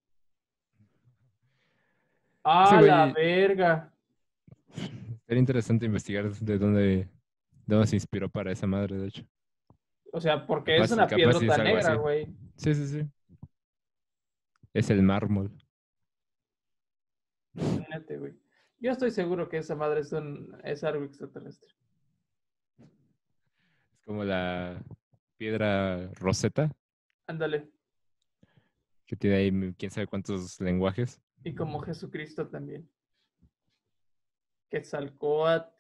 ¡Ah, 2.44 2.80
la 2.82 3.12
verga! 3.12 3.92
Sería 5.26 5.40
interesante 5.40 5.86
investigar 5.86 6.30
de 6.32 6.58
dónde, 6.60 6.82
de 6.82 7.10
dónde 7.66 7.88
se 7.88 7.96
inspiró 7.96 8.30
para 8.30 8.52
esa 8.52 8.68
madre, 8.68 8.98
de 8.98 9.08
hecho. 9.08 9.26
O 10.12 10.22
sea, 10.22 10.46
porque 10.46 10.76
Capaz- 10.76 10.86
es 10.86 10.92
una 10.92 11.08
piedrota 11.08 11.58
negra, 11.64 11.96
güey. 11.96 12.28
Sí, 12.56 12.76
sí, 12.76 12.88
sí. 12.88 13.10
Es 14.74 14.90
el 14.92 15.02
mármol. 15.02 15.52
Imagínate, 17.56 18.18
güey. 18.18 18.34
Yo 18.80 18.92
estoy 18.92 19.10
seguro 19.10 19.50
que 19.50 19.58
esa 19.58 19.76
madre 19.76 20.02
es, 20.02 20.12
un, 20.12 20.56
es 20.64 20.84
algo 20.84 21.06
extraterrestre. 21.06 21.74
Es 22.78 24.02
como 24.06 24.24
la 24.24 24.84
piedra 25.38 26.08
roseta, 26.14 26.70
Ándale. 27.28 27.70
que 29.06 29.16
tiene 29.16 29.36
ahí 29.38 29.52
mm, 29.52 29.74
quién 29.74 29.92
sabe 29.92 30.08
cuántos 30.08 30.60
lenguajes. 30.60 31.22
Y 31.44 31.54
como 31.54 31.80
Jesucristo 31.80 32.48
también. 32.48 32.90
Quetzalcoatl. 34.70 35.74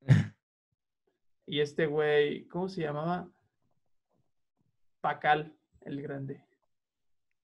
Y 1.46 1.58
este 1.58 1.86
güey, 1.86 2.46
¿cómo 2.46 2.68
se 2.68 2.80
llamaba? 2.80 3.28
Pacal, 5.00 5.52
el 5.80 6.00
grande. 6.00 6.44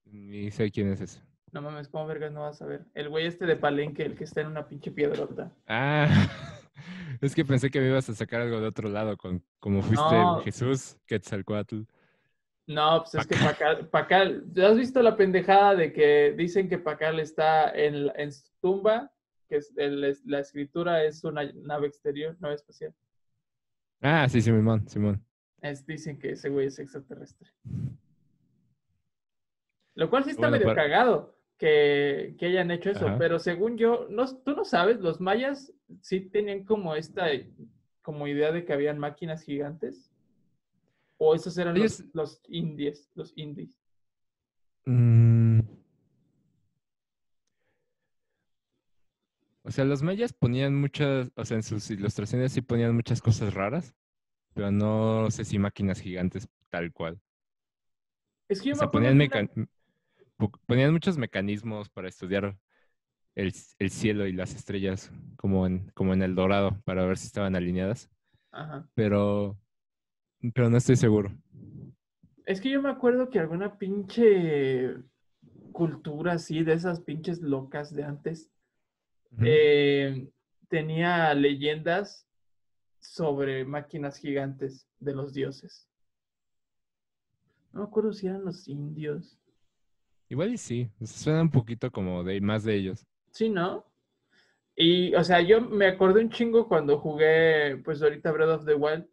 Ni 0.05 0.49
sé 0.49 0.71
quién 0.71 0.93
es 0.93 1.01
ese. 1.01 1.21
No 1.51 1.61
mames, 1.61 1.89
¿cómo 1.89 2.07
vergas 2.07 2.31
no 2.31 2.43
vas 2.43 2.61
a 2.61 2.65
ver? 2.65 2.85
El 2.93 3.09
güey 3.09 3.25
este 3.25 3.45
de 3.45 3.57
Palenque, 3.57 4.03
el 4.03 4.15
que 4.15 4.23
está 4.23 4.39
en 4.39 4.47
una 4.47 4.65
pinche 4.65 4.91
piedrota. 4.91 5.51
Ah, 5.67 6.07
es 7.19 7.35
que 7.35 7.43
pensé 7.43 7.69
que 7.69 7.81
me 7.81 7.87
ibas 7.87 8.07
a 8.09 8.15
sacar 8.15 8.39
algo 8.39 8.61
de 8.61 8.67
otro 8.67 8.87
lado, 8.87 9.17
con, 9.17 9.43
como 9.59 9.81
fuiste 9.81 10.15
No. 10.15 10.39
Jesús, 10.39 10.97
Quetzalcoatl. 11.05 11.81
No, 12.67 13.01
pues 13.03 13.15
es 13.15 13.27
que 13.27 13.35
Pacal, 13.37 13.87
Pacal, 13.87 14.45
¿has 14.61 14.75
visto 14.75 15.01
la 15.01 15.15
pendejada 15.15 15.73
de 15.75 15.93
que 15.93 16.33
dicen 16.37 16.67
que 16.67 16.77
Pacal 16.77 17.19
está 17.19 17.71
en, 17.71 18.11
en 18.15 18.31
su 18.31 18.43
tumba? 18.61 19.09
Que 19.47 19.57
es 19.57 19.73
el- 19.77 20.17
la 20.25 20.39
escritura 20.39 21.03
es 21.05 21.23
una 21.23 21.49
nave 21.53 21.87
exterior, 21.87 22.35
nave 22.41 22.55
espacial. 22.55 22.93
Ah, 24.01 24.27
sí, 24.29 24.41
Simón, 24.41 24.87
Simón. 24.89 25.23
Es, 25.61 25.85
dicen 25.87 26.19
que 26.19 26.31
ese 26.31 26.49
güey 26.49 26.67
es 26.67 26.77
extraterrestre. 26.77 27.49
Lo 29.95 30.09
cual 30.09 30.23
sí 30.25 30.31
está 30.31 30.49
Bueno, 30.49 30.57
medio 30.57 30.67
para- 30.67 30.83
cagado 30.83 31.35
que, 31.57 32.35
que 32.37 32.45
hayan 32.47 32.69
hecho 32.69 32.91
eso, 32.91 33.07
Ajá. 33.07 33.17
pero 33.17 33.39
según 33.39 33.77
yo, 33.77 34.07
no, 34.09 34.25
tú 34.43 34.55
no 34.55 34.63
sabes, 34.63 34.99
los 34.99 35.19
mayas 35.19 35.73
sí 36.01 36.19
tenían 36.21 36.65
como 36.65 36.95
esta 36.95 37.27
como 38.03 38.27
idea 38.27 38.51
de 38.51 38.63
que 38.63 38.73
habían 38.73 38.99
máquinas 38.99 39.41
gigantes. 39.43 40.11
O 41.17 41.33
esos 41.35 41.57
eran 41.57 41.73
los, 41.77 41.99
Ellos- 41.99 42.09
los 42.13 42.41
indies, 42.47 43.09
los 43.15 43.33
indies. 43.35 43.75
Mm. 44.85 45.59
O 49.63 49.71
sea, 49.71 49.83
los 49.83 50.01
mayas 50.01 50.31
ponían 50.31 50.75
muchas, 50.75 51.29
o 51.35 51.43
sea, 51.43 51.57
en 51.57 51.63
sus 51.63 51.89
ilustraciones 51.91 52.53
sí 52.53 52.61
ponían 52.61 52.95
muchas 52.95 53.21
cosas 53.21 53.53
raras, 53.53 53.93
pero 54.53 54.71
no 54.71 55.29
sé 55.29 55.43
si 55.43 55.59
máquinas 55.59 55.99
gigantes 55.99 56.47
tal 56.69 56.93
cual. 56.93 57.19
Es 58.47 58.61
que 58.61 58.69
yo 58.69 58.73
O 58.73 58.75
me 58.75 58.79
sea, 58.79 58.87
acuerdo 58.87 59.09
ponían, 59.09 59.17
meca- 59.17 59.69
ponían 60.65 60.93
muchos 60.93 61.17
mecanismos 61.17 61.89
para 61.89 62.07
estudiar 62.07 62.57
el, 63.35 63.53
el 63.79 63.89
cielo 63.89 64.25
y 64.25 64.31
las 64.31 64.55
estrellas 64.55 65.11
como 65.35 65.67
en, 65.67 65.89
como 65.91 66.13
en 66.13 66.21
el 66.21 66.33
dorado, 66.33 66.79
para 66.85 67.05
ver 67.05 67.17
si 67.17 67.27
estaban 67.27 67.55
alineadas, 67.57 68.09
Ajá. 68.51 68.87
pero, 68.93 69.59
pero 70.53 70.69
no 70.69 70.77
estoy 70.77 70.95
seguro. 70.95 71.31
Es 72.45 72.61
que 72.61 72.69
yo 72.69 72.81
me 72.81 72.89
acuerdo 72.89 73.29
que 73.29 73.39
alguna 73.39 73.77
pinche 73.77 74.95
cultura 75.71 76.33
así, 76.33 76.63
de 76.63 76.73
esas 76.73 77.01
pinches 77.01 77.41
locas 77.41 77.93
de 77.93 78.03
antes, 78.03 78.49
eh, 79.41 80.29
tenía 80.69 81.33
leyendas 81.33 82.27
sobre 82.99 83.65
máquinas 83.65 84.17
gigantes 84.17 84.87
de 84.99 85.13
los 85.13 85.33
dioses. 85.33 85.87
No 87.73 87.81
me 87.81 87.85
acuerdo 87.87 88.13
si 88.13 88.27
eran 88.27 88.45
los 88.45 88.67
indios. 88.67 89.37
Igual 90.29 90.53
y 90.53 90.57
sí, 90.57 90.89
suena 91.03 91.41
un 91.41 91.51
poquito 91.51 91.91
como 91.91 92.23
de 92.23 92.41
más 92.41 92.63
de 92.63 92.75
ellos. 92.75 93.05
Sí, 93.31 93.49
¿no? 93.49 93.85
Y, 94.75 95.13
o 95.15 95.23
sea, 95.23 95.41
yo 95.41 95.61
me 95.61 95.87
acordé 95.87 96.21
un 96.21 96.29
chingo 96.29 96.67
cuando 96.67 96.99
jugué, 96.99 97.77
pues 97.83 98.01
ahorita 98.01 98.31
Breath 98.31 98.59
of 98.59 98.65
the 98.65 98.75
Wild. 98.75 99.07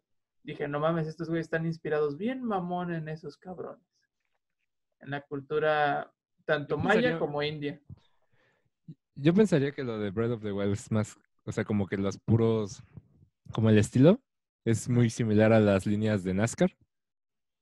Dije, 0.45 0.67
no 0.67 0.79
mames, 0.79 1.07
estos 1.07 1.27
güeyes 1.27 1.47
están 1.47 1.65
inspirados 1.65 2.17
bien 2.17 2.43
mamón 2.43 2.93
en 2.93 3.09
esos 3.09 3.35
cabrones. 3.35 3.83
En 4.99 5.09
la 5.09 5.21
cultura 5.21 6.13
tanto 6.45 6.77
maya 6.77 7.17
como 7.17 7.41
india. 7.41 7.81
Yo 9.15 9.33
pensaría 9.33 9.71
que 9.71 9.83
lo 9.83 9.97
de 9.97 10.11
Breath 10.11 10.31
of 10.33 10.43
the 10.43 10.51
Wild 10.51 10.73
es 10.73 10.91
más, 10.91 11.17
o 11.45 11.51
sea, 11.51 11.65
como 11.65 11.87
que 11.87 11.97
los 11.97 12.19
puros, 12.19 12.83
como 13.51 13.69
el 13.71 13.77
estilo, 13.79 14.21
es 14.65 14.87
muy 14.87 15.09
similar 15.09 15.51
a 15.51 15.59
las 15.59 15.87
líneas 15.87 16.23
de 16.23 16.33
NASCAR. 16.35 16.75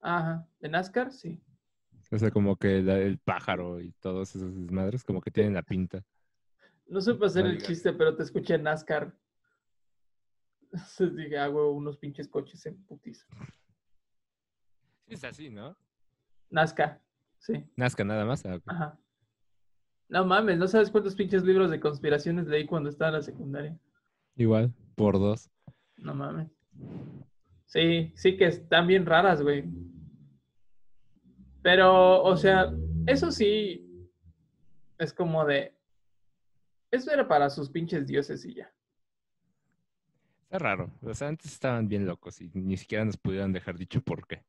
Ajá. 0.01 0.45
¿De 0.59 0.67
NASCAR? 0.67 1.11
Sí. 1.13 1.41
O 2.11 2.17
sea, 2.19 2.31
como 2.31 2.57
que 2.57 2.81
la- 2.81 2.97
el 2.97 3.17
pájaro 3.19 3.79
y 3.79 3.91
todos 3.93 4.35
esos 4.35 4.53
desmadres, 4.53 5.03
como 5.05 5.21
que 5.21 5.31
tienen 5.31 5.53
la 5.53 5.63
pinta. 5.63 6.03
No 6.87 6.99
supe 6.99 7.27
hacer 7.27 7.45
el 7.45 7.61
chiste, 7.61 7.93
pero 7.93 8.13
te 8.15 8.23
escuché 8.23 8.55
en 8.55 8.63
NASCAR. 8.63 9.15
Entonces 10.73 11.15
dije, 11.15 11.37
hago 11.37 11.71
unos 11.71 11.97
pinches 11.97 12.27
coches 12.27 12.65
en 12.65 12.83
putiza. 12.85 13.25
Es 15.07 15.23
así, 15.23 15.49
¿no? 15.49 15.77
NASCAR, 16.49 16.99
sí. 17.37 17.63
NASCAR 17.75 18.05
nada 18.05 18.25
más. 18.25 18.43
Ah. 18.45 18.59
Ajá. 18.65 18.99
No 20.09 20.25
mames, 20.25 20.57
no 20.57 20.67
sabes 20.67 20.89
cuántos 20.91 21.15
pinches 21.15 21.43
libros 21.43 21.69
de 21.71 21.79
conspiraciones 21.79 22.47
leí 22.47 22.65
cuando 22.65 22.89
estaba 22.89 23.09
en 23.09 23.15
la 23.15 23.21
secundaria. 23.21 23.79
Igual, 24.35 24.73
por 24.95 25.19
dos. 25.19 25.49
No 25.97 26.13
mames. 26.13 26.49
Sí, 27.65 28.11
sí 28.15 28.35
que 28.35 28.45
están 28.45 28.87
bien 28.87 29.05
raras, 29.05 29.41
güey. 29.41 29.63
Pero, 31.61 32.21
o 32.23 32.35
sea, 32.35 32.71
eso 33.07 33.31
sí 33.31 34.09
es 34.97 35.13
como 35.13 35.45
de. 35.45 35.75
Eso 36.91 37.11
era 37.11 37.27
para 37.27 37.49
sus 37.49 37.69
pinches 37.69 38.05
dioses 38.05 38.45
y 38.45 38.55
ya. 38.55 38.71
Está 40.53 40.65
raro. 40.65 40.91
O 41.01 41.11
sea, 41.15 41.29
antes 41.29 41.51
estaban 41.51 41.87
bien 41.87 42.05
locos 42.05 42.39
y 42.39 42.47
ni 42.53 42.77
siquiera 42.77 43.03
nos 43.03 43.17
pudieron 43.17 43.51
dejar 43.53 43.75
dicho 43.75 44.01
por 44.01 44.27
qué. 44.27 44.43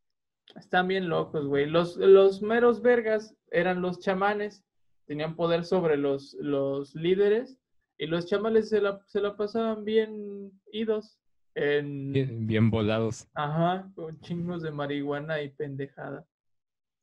Están 0.54 0.86
bien 0.86 1.08
locos, 1.08 1.46
güey. 1.46 1.64
Los, 1.64 1.96
los 1.96 2.42
meros 2.42 2.82
vergas 2.82 3.34
eran 3.50 3.80
los 3.80 4.00
chamanes. 4.00 4.62
Tenían 5.06 5.34
poder 5.34 5.64
sobre 5.64 5.96
los, 5.96 6.34
los 6.38 6.94
líderes. 6.94 7.58
Y 7.96 8.06
los 8.06 8.26
chamanes 8.26 8.68
se 8.68 8.82
la, 8.82 9.00
se 9.06 9.22
la 9.22 9.34
pasaban 9.34 9.86
bien 9.86 10.52
idos. 10.72 11.18
En, 11.54 12.12
Bien, 12.12 12.46
bien 12.46 12.68
volados 12.70 13.26
Ajá, 13.32 13.90
con 13.94 14.20
chingos 14.20 14.60
de 14.60 14.72
marihuana 14.72 15.40
y 15.40 15.48
pendejada. 15.48 16.26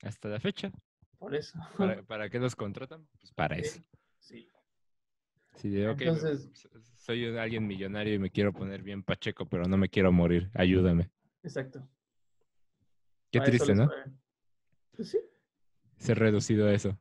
hasta 0.03 0.29
la 0.29 0.39
fecha. 0.39 0.71
Por 1.17 1.33
eso. 1.33 1.57
¿Para, 1.75 2.03
para 2.03 2.29
qué 2.29 2.37
los 2.37 2.55
contratan? 2.55 3.07
Pues 3.19 3.33
para 3.33 3.55
eso. 3.55 3.81
Sí. 4.19 4.47
Sí, 5.61 5.69
de, 5.69 5.91
Entonces- 5.91 6.49
soy 6.95 7.37
alguien 7.37 7.67
millonario 7.67 8.15
y 8.15 8.19
me 8.19 8.31
quiero 8.31 8.51
poner 8.51 8.81
bien 8.81 9.03
pacheco, 9.03 9.45
pero 9.47 9.65
no 9.65 9.77
me 9.77 9.89
quiero 9.89 10.11
morir. 10.11 10.49
Ayúdame. 10.55 11.11
Exacto. 11.43 11.87
Qué 13.29 13.39
triste, 13.41 13.75
¿no? 13.75 13.87
Pues 14.95 15.09
sí, 15.11 15.19
Ser 15.97 16.17
reducido 16.17 16.67
a 16.67 16.73
eso. 16.73 16.97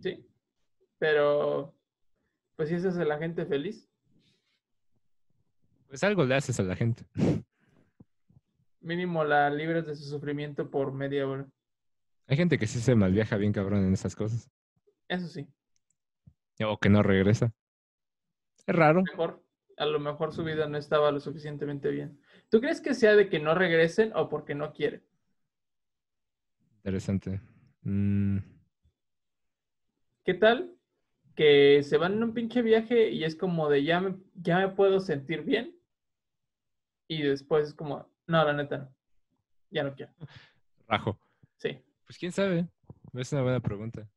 sí. 0.00 0.26
Pero, 0.98 1.74
pues 2.54 2.68
si 2.68 2.74
esa 2.76 2.88
es 2.90 2.96
la 2.96 3.18
gente 3.18 3.44
feliz. 3.46 3.88
Pues 5.88 6.04
algo 6.04 6.24
le 6.24 6.34
haces 6.36 6.60
a 6.60 6.62
la 6.62 6.76
gente. 6.76 7.04
Mínimo 8.80 9.24
la 9.24 9.48
libres 9.50 9.86
de 9.86 9.96
su 9.96 10.04
sufrimiento 10.04 10.70
por 10.70 10.92
media 10.92 11.26
hora. 11.26 11.48
Hay 12.26 12.36
gente 12.36 12.58
que 12.58 12.66
sí 12.66 12.78
se 12.78 12.94
malviaja 12.94 13.36
bien 13.36 13.52
cabrón 13.52 13.84
en 13.84 13.92
esas 13.94 14.14
cosas. 14.14 14.48
Eso 15.08 15.26
sí. 15.28 15.48
O 16.64 16.76
que 16.78 16.88
no 16.90 17.02
regresa. 17.02 17.52
Es 18.66 18.74
raro. 18.74 19.02
Mejor. 19.02 19.42
A 19.78 19.86
lo 19.86 19.98
mejor 19.98 20.32
su 20.32 20.44
vida 20.44 20.68
no 20.68 20.76
estaba 20.78 21.10
lo 21.10 21.18
suficientemente 21.18 21.90
bien. 21.90 22.20
¿Tú 22.50 22.60
crees 22.60 22.80
que 22.80 22.94
sea 22.94 23.16
de 23.16 23.28
que 23.28 23.40
no 23.40 23.54
regresen 23.54 24.12
o 24.14 24.28
porque 24.28 24.54
no 24.54 24.72
quieren? 24.72 25.02
Interesante. 26.76 27.40
Mm, 27.82 28.38
¿Qué 30.24 30.34
tal? 30.34 30.76
Que 31.34 31.82
se 31.82 31.96
van 31.96 32.12
en 32.12 32.22
un 32.22 32.34
pinche 32.34 32.62
viaje 32.62 33.10
y 33.10 33.24
es 33.24 33.34
como 33.34 33.68
de 33.68 33.82
ya 33.82 34.00
me, 34.00 34.16
ya 34.34 34.58
me 34.58 34.68
puedo 34.68 35.00
sentir 35.00 35.42
bien. 35.42 35.76
Y 37.08 37.22
después 37.22 37.68
es 37.68 37.74
como, 37.74 38.08
no, 38.26 38.44
la 38.44 38.52
neta 38.52 38.78
no. 38.78 38.94
Ya 39.70 39.82
no 39.84 39.94
quiero. 39.94 40.12
rajo. 40.86 41.18
Sí. 41.56 41.78
Pues 42.06 42.18
quién 42.18 42.32
sabe. 42.32 42.68
Es 43.14 43.32
una 43.32 43.42
buena 43.42 43.60
pregunta. 43.60 44.08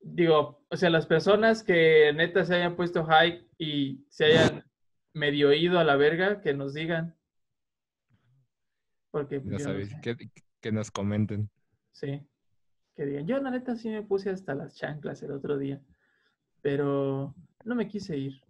Digo, 0.00 0.64
o 0.70 0.76
sea, 0.76 0.90
las 0.90 1.06
personas 1.06 1.62
que 1.62 2.12
neta 2.14 2.44
se 2.44 2.54
hayan 2.54 2.76
puesto 2.76 3.04
high 3.04 3.46
y 3.58 4.04
se 4.08 4.26
hayan 4.26 4.64
medio 5.12 5.52
ido 5.52 5.78
a 5.78 5.84
la 5.84 5.96
verga, 5.96 6.40
que 6.40 6.54
nos 6.54 6.74
digan. 6.74 7.16
Porque 9.10 9.38
No 9.40 9.44
yo 9.44 9.50
no 9.52 9.58
sabéis. 9.58 9.88
sé. 9.90 10.00
Que, 10.02 10.16
que 10.60 10.72
nos 10.72 10.90
comenten. 10.90 11.50
Sí. 11.92 12.20
Que 12.94 13.06
digan, 13.06 13.26
yo 13.26 13.38
la 13.40 13.50
neta 13.50 13.76
sí 13.76 13.88
me 13.88 14.02
puse 14.02 14.30
hasta 14.30 14.54
las 14.54 14.76
chanclas 14.76 15.22
el 15.22 15.32
otro 15.32 15.58
día, 15.58 15.80
pero 16.62 17.34
no 17.64 17.74
me 17.74 17.88
quise 17.88 18.16
ir. 18.16 18.40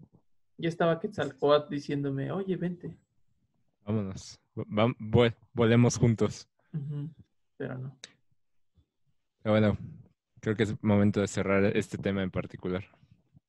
Ya 0.59 0.69
estaba 0.69 1.01
Quetzalcoatl 1.01 1.69
diciéndome, 1.73 2.31
oye, 2.31 2.57
vente. 2.57 2.97
Vámonos. 3.85 4.41
Va- 4.57 4.95
volemos 5.53 5.97
juntos. 5.99 6.49
Pero 7.57 7.79
no. 7.79 7.97
Pero 9.43 9.53
bueno, 9.53 9.79
creo 10.47 10.55
que 10.55 10.63
es 10.63 10.81
momento 10.81 11.21
de 11.21 11.27
cerrar 11.27 11.65
este 11.77 11.99
tema 11.99 12.23
en 12.23 12.31
particular. 12.31 12.85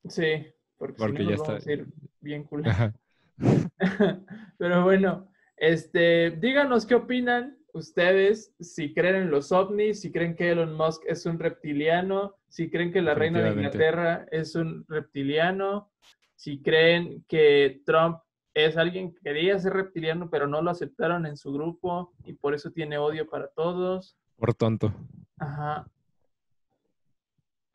Sí, 0.08 0.48
porque, 0.76 0.94
si 0.96 0.98
Porque 0.98 1.22
no 1.22 1.30
ya 1.30 1.36
nos 1.36 1.46
vamos 1.46 1.58
está- 1.60 1.70
a 1.70 1.74
ir 1.74 1.86
bien. 2.20 2.48
Ajá. 2.64 2.92
Pero 4.58 4.82
bueno, 4.82 5.28
este, 5.56 6.32
díganos 6.32 6.86
qué 6.86 6.96
opinan 6.96 7.56
ustedes, 7.72 8.52
si 8.58 8.92
creen 8.94 9.14
en 9.14 9.30
los 9.30 9.52
ovnis, 9.52 10.00
si 10.00 10.10
creen 10.10 10.34
que 10.34 10.50
Elon 10.50 10.74
Musk 10.74 11.04
es 11.06 11.24
un 11.24 11.38
reptiliano, 11.38 12.34
si 12.48 12.68
creen 12.68 12.90
que 12.90 13.00
la 13.00 13.14
reina 13.14 13.42
de. 13.42 13.50
Inglaterra 13.50 14.26
es 14.32 14.56
un 14.56 14.84
reptiliano, 14.88 15.92
si 16.34 16.60
creen 16.62 17.24
que 17.28 17.80
Trump 17.86 18.18
es 18.54 18.76
alguien 18.76 19.12
que 19.14 19.20
quería 19.20 19.56
ser 19.60 19.74
reptiliano, 19.74 20.30
pero 20.30 20.48
no 20.48 20.62
lo 20.62 20.70
aceptaron 20.72 21.26
en 21.26 21.36
su 21.36 21.52
grupo 21.52 22.12
y 22.24 22.32
por 22.32 22.54
eso 22.54 22.72
tiene 22.72 22.98
odio 22.98 23.30
para 23.30 23.46
todos. 23.46 24.16
Por 24.34 24.52
tonto. 24.54 24.92
Ajá. 25.38 25.86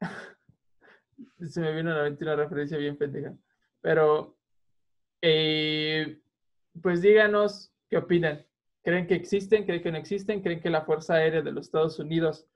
Se 1.50 1.62
me 1.62 1.76
vino 1.76 1.92
a 1.92 1.96
la 1.96 2.04
mente 2.04 2.24
una 2.24 2.36
referencia 2.36 2.78
bien 2.78 2.98
pendeja. 2.98 3.34
Pero, 3.82 4.38
eh, 5.22 6.20
pues 6.82 7.02
díganos 7.02 7.72
qué 7.90 7.98
opinan. 7.98 8.46
¿Creen 8.84 9.08
que 9.08 9.16
existen? 9.16 9.66
¿Creen 9.66 9.82
que 9.82 9.92
no 9.92 9.98
existen? 9.98 10.42
¿Creen 10.42 10.62
que 10.62 10.70
la 10.70 10.84
Fuerza 10.84 11.16
Aérea 11.16 11.42
de 11.42 11.52
los 11.52 11.68
Estados 11.68 12.00
Unidos 12.00 12.48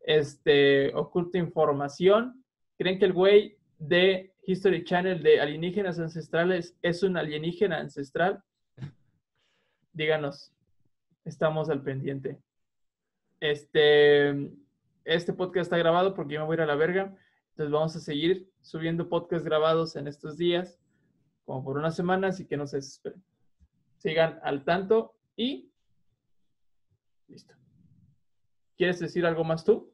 este, 0.00 0.94
oculta 0.94 1.38
información? 1.38 2.44
¿Creen 2.78 2.98
que 2.98 3.06
el 3.06 3.12
güey 3.12 3.58
de 3.78 4.34
History 4.44 4.84
Channel 4.84 5.22
de 5.22 5.40
alienígenas 5.40 5.98
ancestrales 5.98 6.76
es 6.82 7.02
un 7.02 7.16
alienígena 7.16 7.78
ancestral? 7.78 8.42
Díganos, 9.92 10.52
estamos 11.24 11.70
al 11.70 11.82
pendiente. 11.82 12.38
Este, 13.40 14.50
este 15.10 15.32
podcast 15.32 15.64
está 15.64 15.76
grabado 15.76 16.14
porque 16.14 16.34
yo 16.34 16.40
me 16.40 16.46
voy 16.46 16.54
a 16.54 16.58
ir 16.58 16.60
a 16.62 16.66
la 16.66 16.76
verga. 16.76 17.16
Entonces 17.50 17.72
vamos 17.72 17.96
a 17.96 18.00
seguir 18.00 18.48
subiendo 18.62 19.08
podcasts 19.08 19.44
grabados 19.44 19.96
en 19.96 20.06
estos 20.06 20.36
días, 20.36 20.78
como 21.44 21.64
por 21.64 21.76
unas 21.76 21.96
semanas, 21.96 22.38
y 22.38 22.46
que 22.46 22.56
no 22.56 22.66
se 22.66 22.76
desesperen. 22.76 23.22
Sigan 23.98 24.38
al 24.44 24.64
tanto 24.64 25.16
y 25.36 25.72
listo. 27.26 27.54
¿Quieres 28.76 29.00
decir 29.00 29.26
algo 29.26 29.42
más 29.42 29.64
tú? 29.64 29.92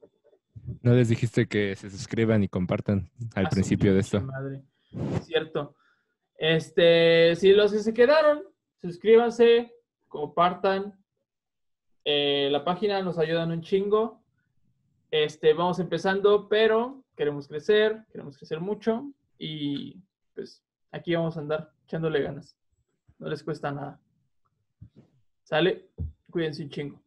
No 0.83 0.93
les 0.93 1.09
dijiste 1.09 1.49
que 1.49 1.75
se 1.77 1.89
suscriban 1.89 2.43
y 2.43 2.49
compartan 2.49 3.11
al 3.35 3.47
A 3.47 3.51
su 3.51 3.55
principio 3.55 3.95
de 3.95 4.01
esto. 4.01 4.21
Madre. 4.21 4.63
Es 5.15 5.27
cierto. 5.27 5.77
Este, 6.37 7.35
si 7.37 7.53
los 7.53 7.73
que 7.73 7.79
se 7.79 7.95
quedaron, 7.95 8.43
suscríbanse, 8.83 9.73
compartan. 10.09 10.95
Eh, 12.05 12.49
la 12.53 12.65
página 12.65 13.01
nos 13.01 13.19
ayudan 13.19 13.51
un 13.51 13.63
chingo. 13.63 14.26
Este, 15.11 15.55
vamos 15.55 15.79
empezando, 15.79 16.49
pero 16.49 17.03
queremos 17.17 17.49
crecer, 17.49 18.05
queremos 18.11 18.37
crecer 18.37 18.61
mucho 18.61 19.11
y 19.39 20.03
pues 20.35 20.63
aquí 20.91 21.15
vamos 21.15 21.37
a 21.37 21.41
andar 21.41 21.73
echándole 21.85 22.23
ganas. 22.23 22.57
No 23.19 23.29
les 23.29 23.43
cuesta 23.43 23.71
nada. 23.71 24.01
¿Sale? 25.45 25.89
Cuídense 26.31 26.63
un 26.65 26.71
chingo. 26.71 27.06